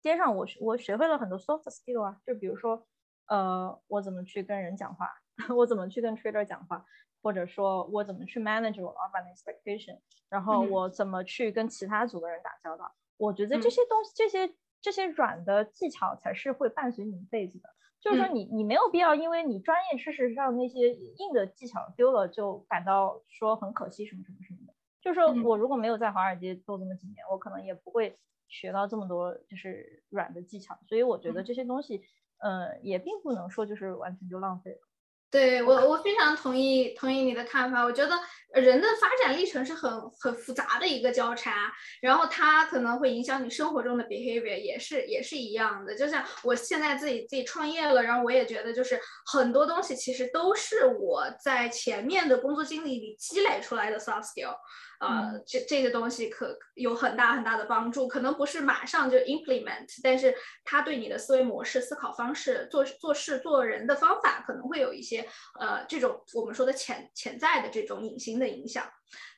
[0.00, 2.88] 街上，我我学会了很多 soft skill 啊，就比如说，
[3.26, 5.10] 呃，我怎么去跟人讲话，
[5.54, 6.82] 我怎么去跟 trader 讲话，
[7.22, 9.98] 或者说我怎么去 manage 我老板的 expectation，
[10.28, 12.94] 然后我怎么去跟其他组的人打交道。
[13.16, 17.68] 我觉得这些东西，这些这些软的技巧才是会伴随你一辈子的。
[18.00, 24.74] 就是说，你你没有必要，因为你专业知识上那些硬的技巧丢了，就感到说很可惜什么什么什么的。
[25.00, 28.16] 就是说我如果没有在华尔街做这么几年，我可能也不会
[28.46, 30.78] 学到这么多就是软的技巧。
[30.86, 32.04] 所以我觉得这些东西，
[32.38, 34.87] 呃，也并不能说就是完全就浪费了。
[35.30, 37.84] 对我，我非常同意同意你的看法。
[37.84, 38.18] 我觉得
[38.54, 41.70] 人的发展历程是很很复杂的一个交叉，
[42.00, 45.94] 然后它可能会影响你生活中的 behavior，也是也是一样的。
[45.94, 54.54] 就像我现在自己自己创业了，然后我也觉得就是很多东西其实都是我在前面的工作经历里积累出来的 soft skill。
[55.00, 60.34] 呃，这这个东西可有很大很大的帮助，可能不是马上就 implement，但是
[60.64, 65.26] 它对你的思维模式、思考方式、做做事做人的方法，可能会有一些
[65.60, 68.90] 呃这种我们说的潜潜在的这种隐形的影响。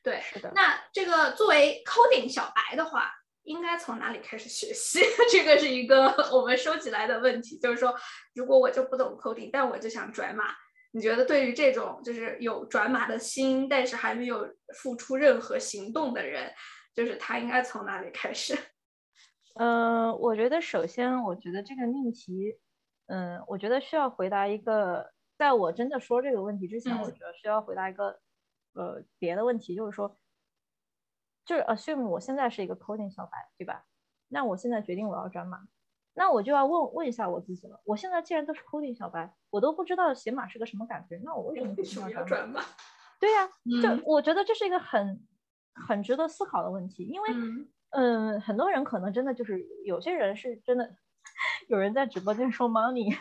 [0.03, 0.21] 对。
[0.55, 3.11] 那这个作为 coding 小白的话，
[3.43, 4.99] 应该从哪里开始学习？
[5.31, 7.95] 这个是一个我们收集来的问题，就是说，
[8.33, 10.45] 如果我就不懂 coding，但我就想转码，
[10.91, 16.53] 你觉得对于这种就是有转码的心，但是还没有付出任何行动的人，
[16.93, 18.55] 就是他应该从哪里开始？
[19.55, 22.57] 嗯， 我觉得首先，我觉得这个命题，
[23.07, 28.19] 嗯，我觉得需要回答一个，在我真的说这个问题之前，我觉得需要回答一个，
[28.73, 30.17] 呃，别的问题，就是说。
[31.43, 33.83] 就是 assume 我现在是一个 coding 小白，对吧？
[34.27, 35.57] 那我现在决定我要转码，
[36.13, 37.81] 那我就要问问一下我自己了。
[37.85, 42.61] 我现在既然都是 coding 小白，我都不知道写码是个什么感觉，那我为什么要转码？
[43.19, 43.49] 对呀，
[43.81, 45.25] 这我觉得这是一个很
[45.87, 47.29] 很值得思考的问题，因为
[47.91, 50.95] 嗯，很多人可能真的就是有些人是真的，
[51.67, 53.15] 有人在直播间说 money，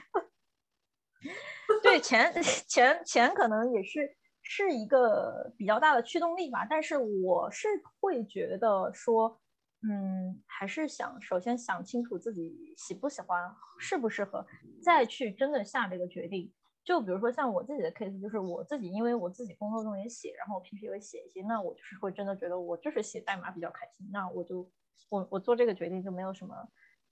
[1.82, 2.32] 对钱
[2.66, 4.16] 钱钱可能也是。
[4.42, 7.68] 是一个比较大的驱动力吧，但是我是
[8.00, 9.38] 会觉得说，
[9.82, 14.46] 嗯，还是想首先想清楚自己喜不喜欢，适不适合，
[14.82, 16.52] 再去真的下这个决定。
[16.84, 24.70] 就比如说像我自己的 case，就是我自己，因为我自己工作中也写，然后我平时也会写一些，那我就是会真的觉得我就是写代码比较开心，那我就
[25.08, 26.54] 我我做这个决定就没有什么。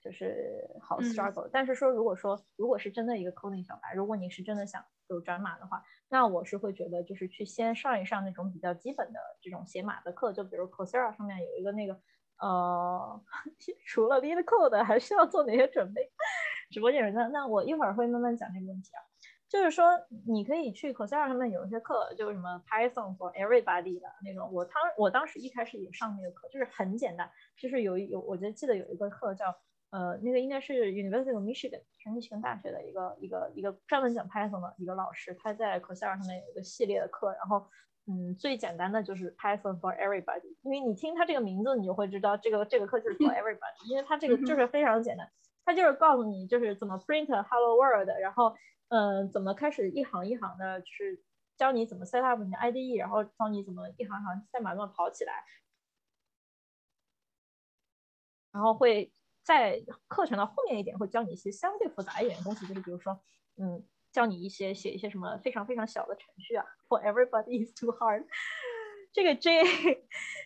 [0.00, 12.00] 就是好 struggle，但是说如果说如果是真的一个 coding 小白，如果你是真的想有转码的话，那我是会觉得就是去先上一上那种比较基本的这种写码的课，就比如 Coursera 上面有一个那个
[12.40, 13.20] 呃，
[13.86, 16.10] 除了 lead code 还需要做哪些准备？
[16.70, 17.28] 直播间人呢？
[17.32, 19.02] 那我一会儿会慢慢讲这个问题啊。
[19.48, 19.86] 就是说
[20.26, 24.52] 你可以去 c o s e r a 上面有一些课，就是什么 Python for everybody 的那种。
[24.52, 29.46] 我当我当时一开始也上那个课，就是很简单，就是有有我就记得有一个课叫。
[29.90, 37.66] 呃，那个应该是 University of Michigan，全密歇根大学的一个一个一个专门讲 Python 的一个老师，他在 c o s e r a 上面有一个系列的课，然后，
[38.10, 45.30] 嗯，最简单的就是 Python for everybody，因为你听它这个名字，你就会知道这个这个课就是 for everybody，因为它这个就是非常简单，
[45.64, 48.56] 它就是告诉你就是怎么 print hello world，然后，
[48.88, 51.22] 嗯，怎么开始一行一行的，就是
[51.58, 55.44] 教你怎么 set up 你的 IDE，然后教你怎么一行行代码这么跑起来，
[58.52, 59.12] 然后会。
[59.44, 63.18] 在课程的后面一点会教你一些相对复杂一点的东西，就是比如说，
[63.56, 63.82] 嗯，
[64.18, 66.64] 教你一些写一些什么非常非常小的程序啊。
[66.88, 68.24] For everybody is too hard。
[69.14, 69.62] 这个 J，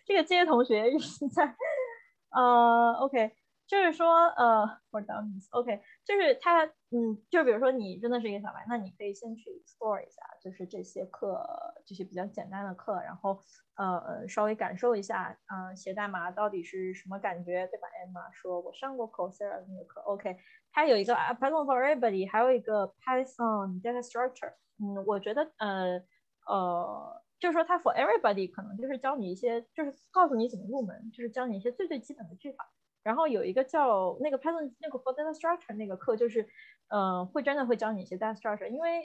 [0.05, 1.55] 这个 J 同学现在，
[2.29, 3.31] 呃，OK。
[3.67, 5.39] 就是说，呃我懂你。
[5.51, 11.41] OK，就是他，嗯，就比如说你真的是一个小白，那你可以先去 explore 一下，就是这些课，
[11.85, 13.39] 这些比较简单的课，然后，
[13.75, 20.37] 呃，稍微感受一下，嗯，写代码到底是什么感觉，对吧？Emma 说，我上过 Coursera 那个课，OK，
[20.71, 26.01] 它有一个 Python for everybody，还有一个 Python data structure，嗯，我觉得，呃，
[26.47, 32.69] 呃，就是说它 for everybody 可能就是教你一些，就是告诉你怎么入门，就是教你一些最最基本的句法。
[33.03, 36.47] 然后有一个叫那个 Python 那个 for data structure 那个课，就是，
[36.87, 39.03] 嗯，会真的会教你一些 data structure，因为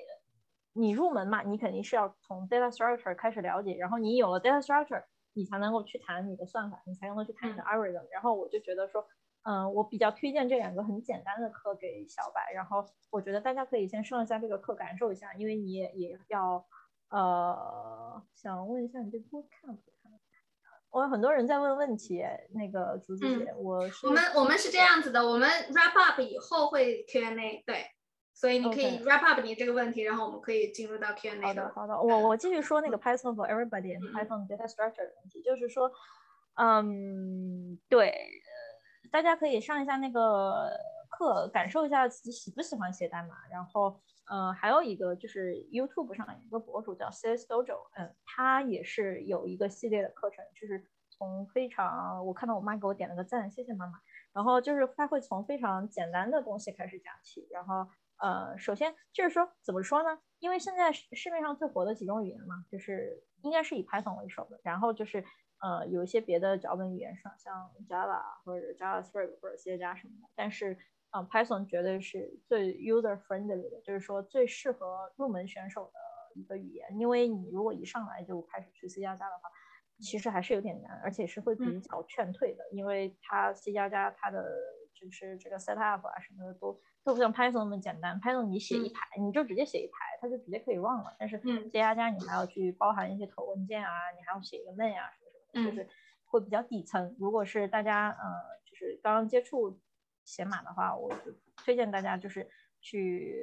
[0.72, 5.03] 你入门嘛，你肯定是要从 data structure 开始了解，然后你有了 data structure，
[5.34, 8.07] 你才能够去谈你的算法，你才能够去谈你的 algorithm。
[8.12, 9.05] 然后我就觉得说，
[9.42, 16.64] 嗯，我比较推荐这两个很简单的课给小白，然后我觉得大家可以先上一下这个课，感受一下，因为你也也要，
[17.11, 19.97] 呃，想问一下你这波看不看？
[20.91, 22.24] 我有很多人在问问题，
[22.55, 27.84] 那个竹子姐，我是我们我们是这样子的，我们 wrap up 以后会 Q&A，对，
[28.32, 31.43] 所以你可以 wrap up 你这个问题，然后我们可以进入到 Q&A。
[31.43, 35.91] 好的，好的，我我继续说那个 Python for everybody，Python data structure 的问题，就是说，
[36.55, 38.14] 嗯，对，
[39.12, 40.70] 大家可以上一下那个
[41.11, 44.01] 课，感受一下自己喜不喜欢写代码，然后。
[44.29, 53.95] 呃，还有一个就是 YouTube 上有一个博主叫 CS Dojo，嗯，他也是有一个系列的课程，就是从非常，我看到我妈给我点了个赞，谢谢妈妈。
[54.35, 60.20] 然后就是他会从非常简单的东西开始讲起，然后呃，首先就是说怎么说呢？
[60.41, 65.24] 因为现在市面上最火的几种语言嘛，就是应该是以 Python 为首的，然后就是
[65.61, 70.76] 呃有一些别的脚本语言上，像 Java 或者 JavaScript 或者 C 加什么的，但是。
[71.11, 76.99] 嗯，Python 绝对是最 user friendly 的，就是说最适合入门选手的一个语言。
[76.99, 79.49] 因为你如果一上来就开始去 C 加加的话，
[80.01, 82.63] 其实还是有点难，而且是会比较劝退的。
[82.73, 84.45] 因为它 C 加加它的
[84.95, 88.21] 就是这个 setup 啊什么的都都不像 Python 那么简单。
[88.21, 91.17] Python 你写一排，你就直接写一排，它就直接可以 run 了。
[91.19, 95.89] 但是 C 加加你还要去包含一些头文件啊，你还要写一个 main 啊什么什么的，就是
[96.27, 97.17] 会比较底层。
[97.19, 98.25] 如果是大家呃
[98.67, 99.81] 就是刚刚接触。
[100.29, 102.47] 写码的话，我就推荐大家就是
[102.83, 103.43] 去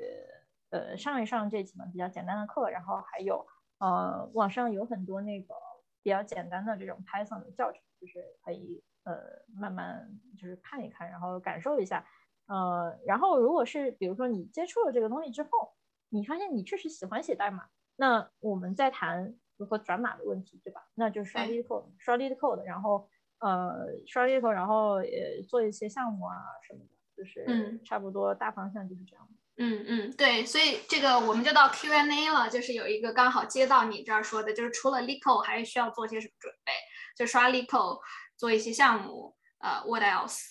[0.70, 3.46] 呃上一上这几门比较简单的课，然后还有
[3.80, 5.56] 呃网上有很多那个
[6.04, 9.18] 比较简单的这种 Python 的教程，就是可以呃
[9.54, 10.08] 慢慢
[10.38, 12.06] 就是看一看，然后感受一下。
[12.46, 15.74] 呃，然后如果是比如说你接触了这个东西之后，
[16.10, 20.88] 你发现你确实喜欢写代码，那我们再谈如何转码的问题，对吧？
[20.94, 23.10] 那就是刷 lead code，刷 lead code，然后
[23.40, 26.36] 呃刷 lead code，然后也做一些项目啊
[26.68, 29.28] 什么的，就是差不多大方向就是这样。
[29.58, 36.74] 嗯嗯，对，所以这个我们就到 Q&A 了，就是有一个刚好接到你这儿说的，就是除了 code 还需要做些什么准备？
[37.16, 38.00] 就刷 code
[38.36, 40.42] 做一些项目，呃，what else？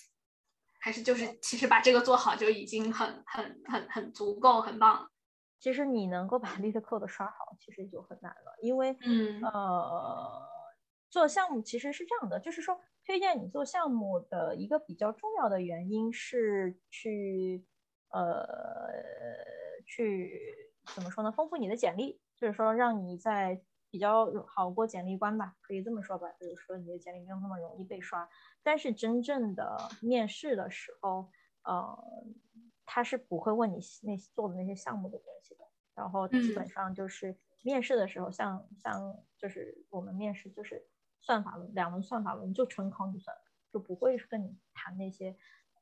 [0.79, 5.07] 还是就是其实把这个做好就已经很很很很足够很棒了。
[5.59, 10.47] 其实你能够把 lead code 刷好，其实就很难了，因为嗯呃
[11.15, 17.65] 做项目其实是这样的，就是说推荐你做项目的一个比较重要的原因是去
[18.09, 18.45] 呃
[19.85, 20.41] 去
[20.93, 21.31] 怎么说呢？
[21.31, 28.27] 丰富你的简历，就是说让你在比较好过简历关吧，可以这么说吧，就是说你的简历没有那么容易被刷。
[28.61, 31.31] 但是真正的面试的时候，
[31.63, 31.97] 呃，
[32.85, 35.63] 他是不会问你那做的那些项目的东西的。
[35.95, 40.85] 然后基本上就是面试的时候，像像就是我们面试就是
[41.25, 43.35] 算法论，两轮算法论就纯考你算，
[43.71, 45.35] 就不会跟你谈那些，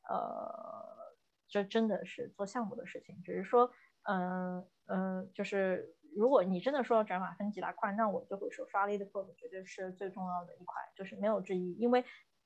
[0.10, 1.16] 呃，
[1.48, 3.22] 这真的是做项目的事情。
[3.22, 3.72] 只是说，
[4.04, 12.04] 嗯嗯，就是如果你真的说转码分几大块，那我就会说刷 lead code 绝对是最重要的一块，就是没有之一，因为。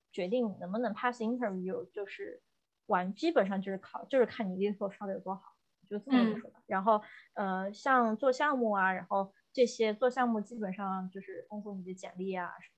[0.10, 2.42] 决定能不能 pass interview 就是
[2.88, 5.54] 完，基本上就是考，就是看你 lead code 刷的有多好，
[5.88, 6.60] 就这么说吧。
[6.66, 7.04] 然后
[7.36, 12.72] 呃，像做项目啊，然后这些做项目基本上就是丰富你的简历啊什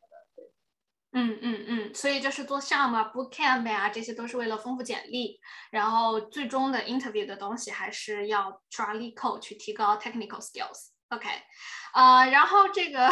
[1.12, 5.40] 嗯嗯嗯，所以就是做项目啊，bootcamp 啊，这些都是为了丰富简历。
[5.72, 10.90] 然后最终的 interview 的东西还是要刷 lead code 去提高 technical skills。
[11.10, 11.28] OK，
[11.96, 13.10] 呃，然后这个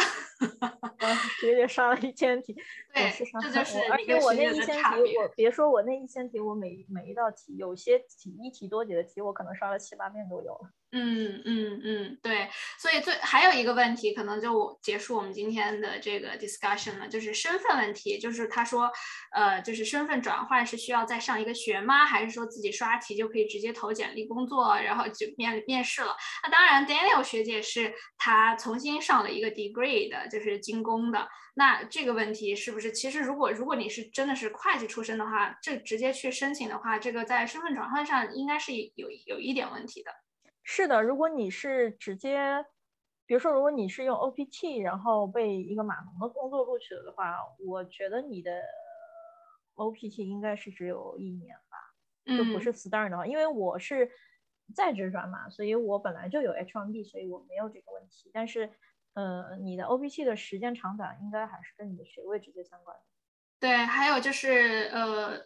[1.40, 2.54] 直接刷了一千题，
[2.94, 10.70] 对，这就是而且我那一千题，我别说我那一千题，我每每一道题，有些题一题多解的题，我可能刷了七八遍都有了。
[10.90, 18.18] 嗯嗯嗯，对，所以最还有一个问题，可能就结束我们今天的这个 discussion 了，就是身份问题。
[18.18, 18.90] 就是他说，
[19.34, 22.06] 呃，就是身份转换是需要再上一个学吗？
[22.06, 26.16] 还是说自己刷题就可以直接投简历工作，然后就面面试了？
[26.42, 31.28] 那当然，Daniel 学姐是她重新上了一个 degree 的，就是精工的。
[31.54, 40.10] 那这个问题是不是，其实如果如果你是真的是会计出身的话，这直接去申请的话，这个在身份转换上应该是有有一点问题的。
[40.70, 42.62] 是的，如果你是直接，
[43.24, 48.60] 比如说，如果你是用 OPT，然后被一个码农的工作录取了的话，我觉得你的
[49.76, 54.10] OPT 应该是只有一年吧，就不是 Star 的话，因为我是
[54.74, 58.30] 在职转码，所以我本来就有 H1B，所以我没有这个问题。
[58.34, 58.70] 但是，
[59.14, 63.02] 呃，你的 OPT 的时间长短应该还是跟你的学位直接相关的。
[63.60, 65.38] 对，还有就是呃，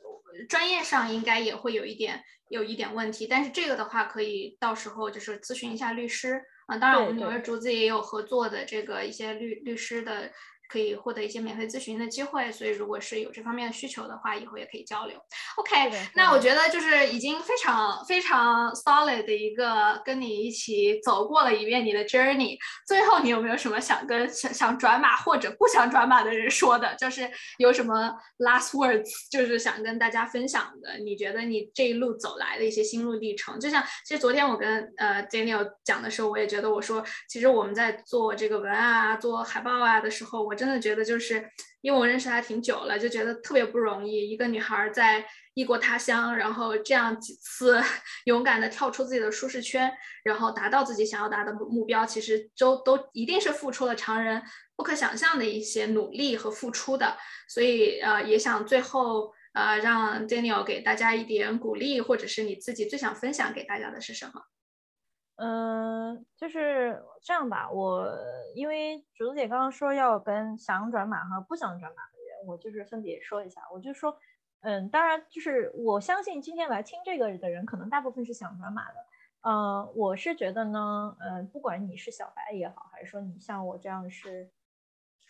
[0.49, 6.77] 专业上应该也会有一点有一点问题，但是这个的话可以到时候就是咨询一下律师啊。
[6.77, 10.31] 当然，我们纽约竹子也有合作的这个一些律律师的。
[10.73, 15.21] 可以获得一些免费咨询的机会，所以如果是有这方面的需求的话，以后也可以交流。
[15.57, 22.57] OK，那我觉得就是已经非常非常 solid 的一个跟你一起走过了一遍你的 journey。
[22.87, 26.95] 最后，你有没有什么想跟想想转码或者不想转码的人说的？
[26.95, 30.97] 就是有什么 last words，就是想跟大家分享的？
[31.05, 33.61] 你觉得你这一路走来的一些心路历程？
[33.61, 40.57] 就像其实昨天我跟呃 Daniel 讲的时候，我也觉得我说，其实我们在做这个文案啊、做海报啊的时候，我。
[40.63, 41.45] 真的觉得就是，
[41.81, 44.31] 因为我认识她挺久了，就觉得特别不容易。
[44.31, 47.83] 一个女孩在异国他乡，然后这样几次
[48.27, 49.93] 勇敢的跳出自己的舒适圈，
[50.23, 54.41] 然后达到自己想要达的目标，其实都都一定是付出了常人
[54.77, 57.17] 不可想象的一些努力和付出的。
[57.49, 64.43] 所以呃，也想最后呃让 Daniel 给大家一点鼓励，或者是你自己最想分享给大家的是什么？
[65.37, 67.71] 嗯，就是这样吧。
[67.71, 68.07] 我
[68.55, 73.63] 因为竹子姐刚刚说要跟想转码和不想转码的人，我就是分别说一下。
[73.73, 74.17] 我就说，
[74.61, 79.07] 嗯，当然就是我相信今天来听这个的人，可能大部分是想转码的。
[79.43, 84.51] 嗯，我是觉得呢，嗯，不管你是小白也好，还是说你像我这样是。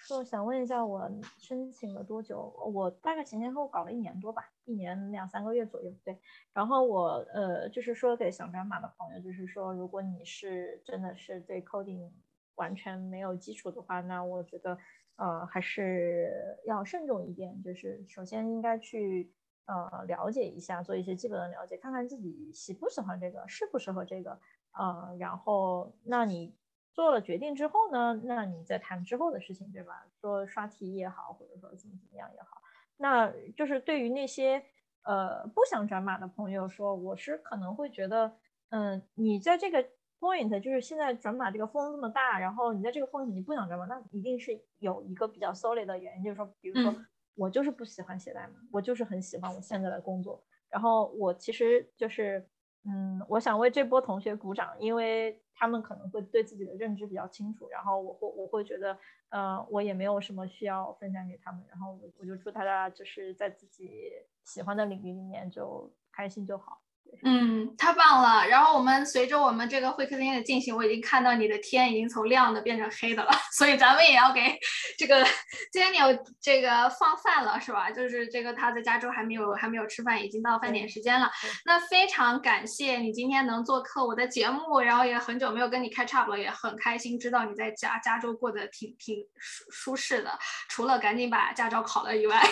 [0.02, 1.08] 说想问一下，我
[1.38, 2.52] 申请了多久？
[2.74, 5.94] 我大概前前后后搞了一年多吧，一年两三个月左右。
[6.04, 6.18] 对，
[6.52, 12.10] 然后我呃，就是说给想转码的朋友，就是说，如果你是真的是对 coding
[12.56, 14.76] 完全没有基础的话，那我觉得
[15.14, 17.62] 呃还是要慎重一点。
[17.62, 19.32] 就是首先应该去
[19.66, 24.40] 呃了解一下，做一些基本的了解，看看自己喜不喜欢这个，适不适合这个。
[24.72, 26.56] 呃，然后那你。
[26.92, 30.06] 做了决定之后呢，那你再谈之后的事情，对吧？
[30.20, 32.60] 说刷题也好，或者说怎么怎么样也好，
[32.96, 34.62] 那就是对于那些
[35.02, 38.36] 呃不想转码的朋友说，我是可能会觉得，
[38.70, 39.82] 嗯，你在这个
[40.20, 46.94] point 就是现在转码这个风这么大，然后你在这个 point 你不想转码，那一定是有一个比较 solid 的原因，就是说，比如说
[47.34, 50.44] 我就是不喜欢写代码，我就是很喜欢我现在的工作。
[50.68, 52.48] 然后我其实就是，
[52.84, 57.68] 嗯，我想为这波同学鼓掌，因为他们可能会对自己的认知比较清楚。
[57.68, 58.98] 然后我会我会觉得，
[59.28, 61.62] 呃，我也没有什么需要分享给他们。
[61.68, 64.10] 然后我我就祝大家就是在自己
[64.44, 66.82] 喜欢的领域里面就开心就好。
[67.24, 68.46] 嗯，太棒了。
[68.48, 73.30] 然后我们随着我们这个会客厅的进行，我已经看到你的天已经从亮的变成黑的了。
[73.52, 74.58] 所以咱们也要给
[74.98, 75.24] 这个
[75.72, 77.90] Daniel 这个放饭了，是吧？
[77.90, 81.30] 就是这个他在加州还没有还没有吃饭，已经到饭点时间了。
[81.64, 90.30] 那非常感谢你今天能做客我的节目，然后也很久没有跟你开叉了，也很开心知道你在加加州过得挺挺舒舒适的，
[90.68, 92.42] 除了赶紧把驾照考了以外。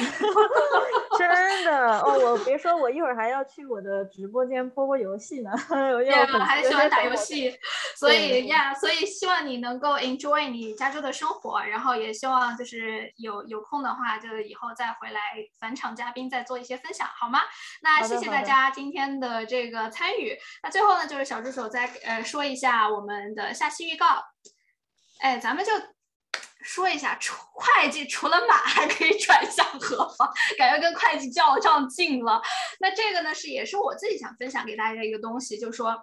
[1.19, 5.51] 真的哦，我别说，我一会儿还要去我的直播间播播游戏呢。
[5.69, 7.57] 对，我还喜欢打游戏，
[7.97, 15.21] 所以呀，所以希望你能够 enjoy 你加州的生活，然后也希望就是有有空的话，就以后再回来
[15.59, 17.41] 返场嘉宾再做一些分享，好吗？
[17.83, 20.37] 那谢谢大家今天的这个参与。
[20.63, 24.07] 那最后呢，就是小助手再呃说一下我们的下期预告。
[25.21, 25.73] 哎，咱们就。
[26.63, 27.19] 说一下，
[27.53, 30.31] 会计除了码还可以转向何方？
[30.59, 32.41] 感觉跟会计较上劲了。
[32.81, 35.95] 那这个呢是也是我自己想分享给大家一个东西，就是说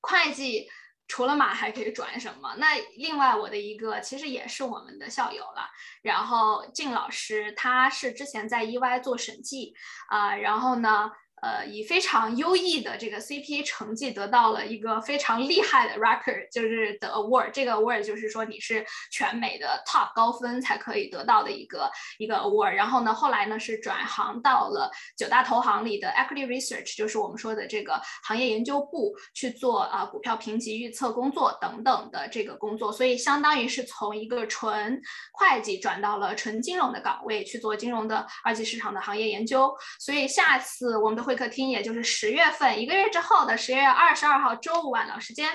[0.00, 0.68] 会计
[1.08, 2.54] 除了码还可以转什么？
[2.58, 5.68] 那另外我的一个其实也是我们的校友了，
[6.02, 9.74] 然后靳老师他是之前在 EY 做审计
[10.08, 11.10] 啊，然后呢。
[11.42, 17.50] 呃，以非常优异的这个 CPA 成绩得到了一个非常厉害的 record，就是的 award。
[17.50, 22.72] 这个 award 就是说你是全美的 top 高分才可以得到的一个一个 award。
[22.74, 32.92] 然后呢，后来呢是转行到了九大投行里的 equity research，就是我们说的这个行业研究部去做啊股票评级预测工作等等的这个工作。
[32.92, 35.00] 所以相当于是从一个纯
[35.32, 39.72] 会计转到了纯金融的岗位去做金融的二级市场的行业研究。
[39.98, 45.48] 所以下次我们的会会客厅，也就是十月份一个月之后的十月二十二号周五晚的时间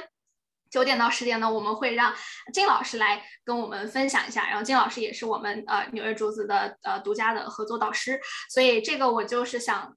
[0.71, 2.13] 九点到十点呢，我们会让
[2.53, 4.47] 金老师来跟我们分享一下。
[4.47, 8.17] 然后金老师也是我们呃纽约竹子的呃独家的合作导师，
[8.49, 9.93] 所以这个我就是想，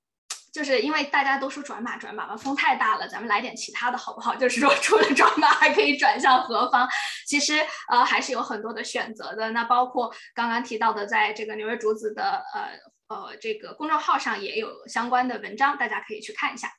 [0.53, 4.35] 就是因为大家都说转码转码嘛，风太大了，咱们来点其他的好不好？
[4.37, 6.89] 就是说除了转码还可以转向何方？
[7.27, 7.55] 其实
[7.89, 9.51] 呃还是有很多的选择的。
[9.51, 12.98] 那包括刚刚提到的，在这个纽约竹子的呃。
[13.09, 16.71] 呃，这个公众号上也有相关的文章，大家可以去看一下。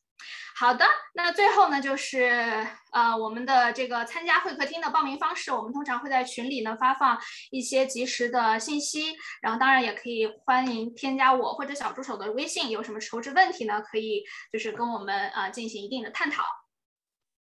[0.56, 7.18] 好的，那最后呢，就是呃，我们的这个参加会客厅的报名方式，我们通常会在群里呢发放
[7.50, 16.44] 一些及时的信息，然后当然也可以欢迎添加我或者小助手的微信，有什么求职问题呢，可以就是跟我们呃进行一定的探讨。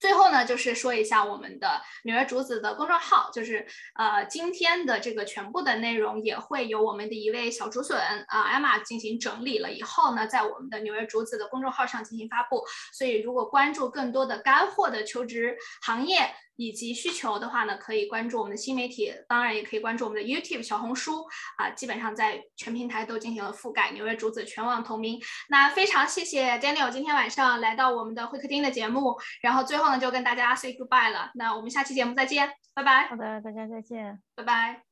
[0.05, 3.65] 最后呢，就是说一下我们的女儿竹子的公众号，就是
[3.95, 12.63] 呃今天的这个全部的内容也会由我们的一位小竹笋啊艾玛进行整理了以后呢，在我们的女儿竹子的公众号上进行发布。
[12.93, 16.35] 所以如果关注更多的干货的求职行业。
[16.57, 21.25] 以及需求的话呢可以关注我们的新媒体当然也可以关注我们的 youtube 小红书
[21.57, 25.19] 啊基本上在全平台都进行了覆盖纽约竹子全网同名。
[25.49, 31.31] 那非常谢谢 daniel 今天晚上来到我们的会客厅的节目然后最后呢就跟大家 say goodbye 了。
[31.35, 33.07] 那我们下期节目再见拜拜。
[33.07, 34.21] 好的大家再见。
[34.35, 34.83] 拜拜。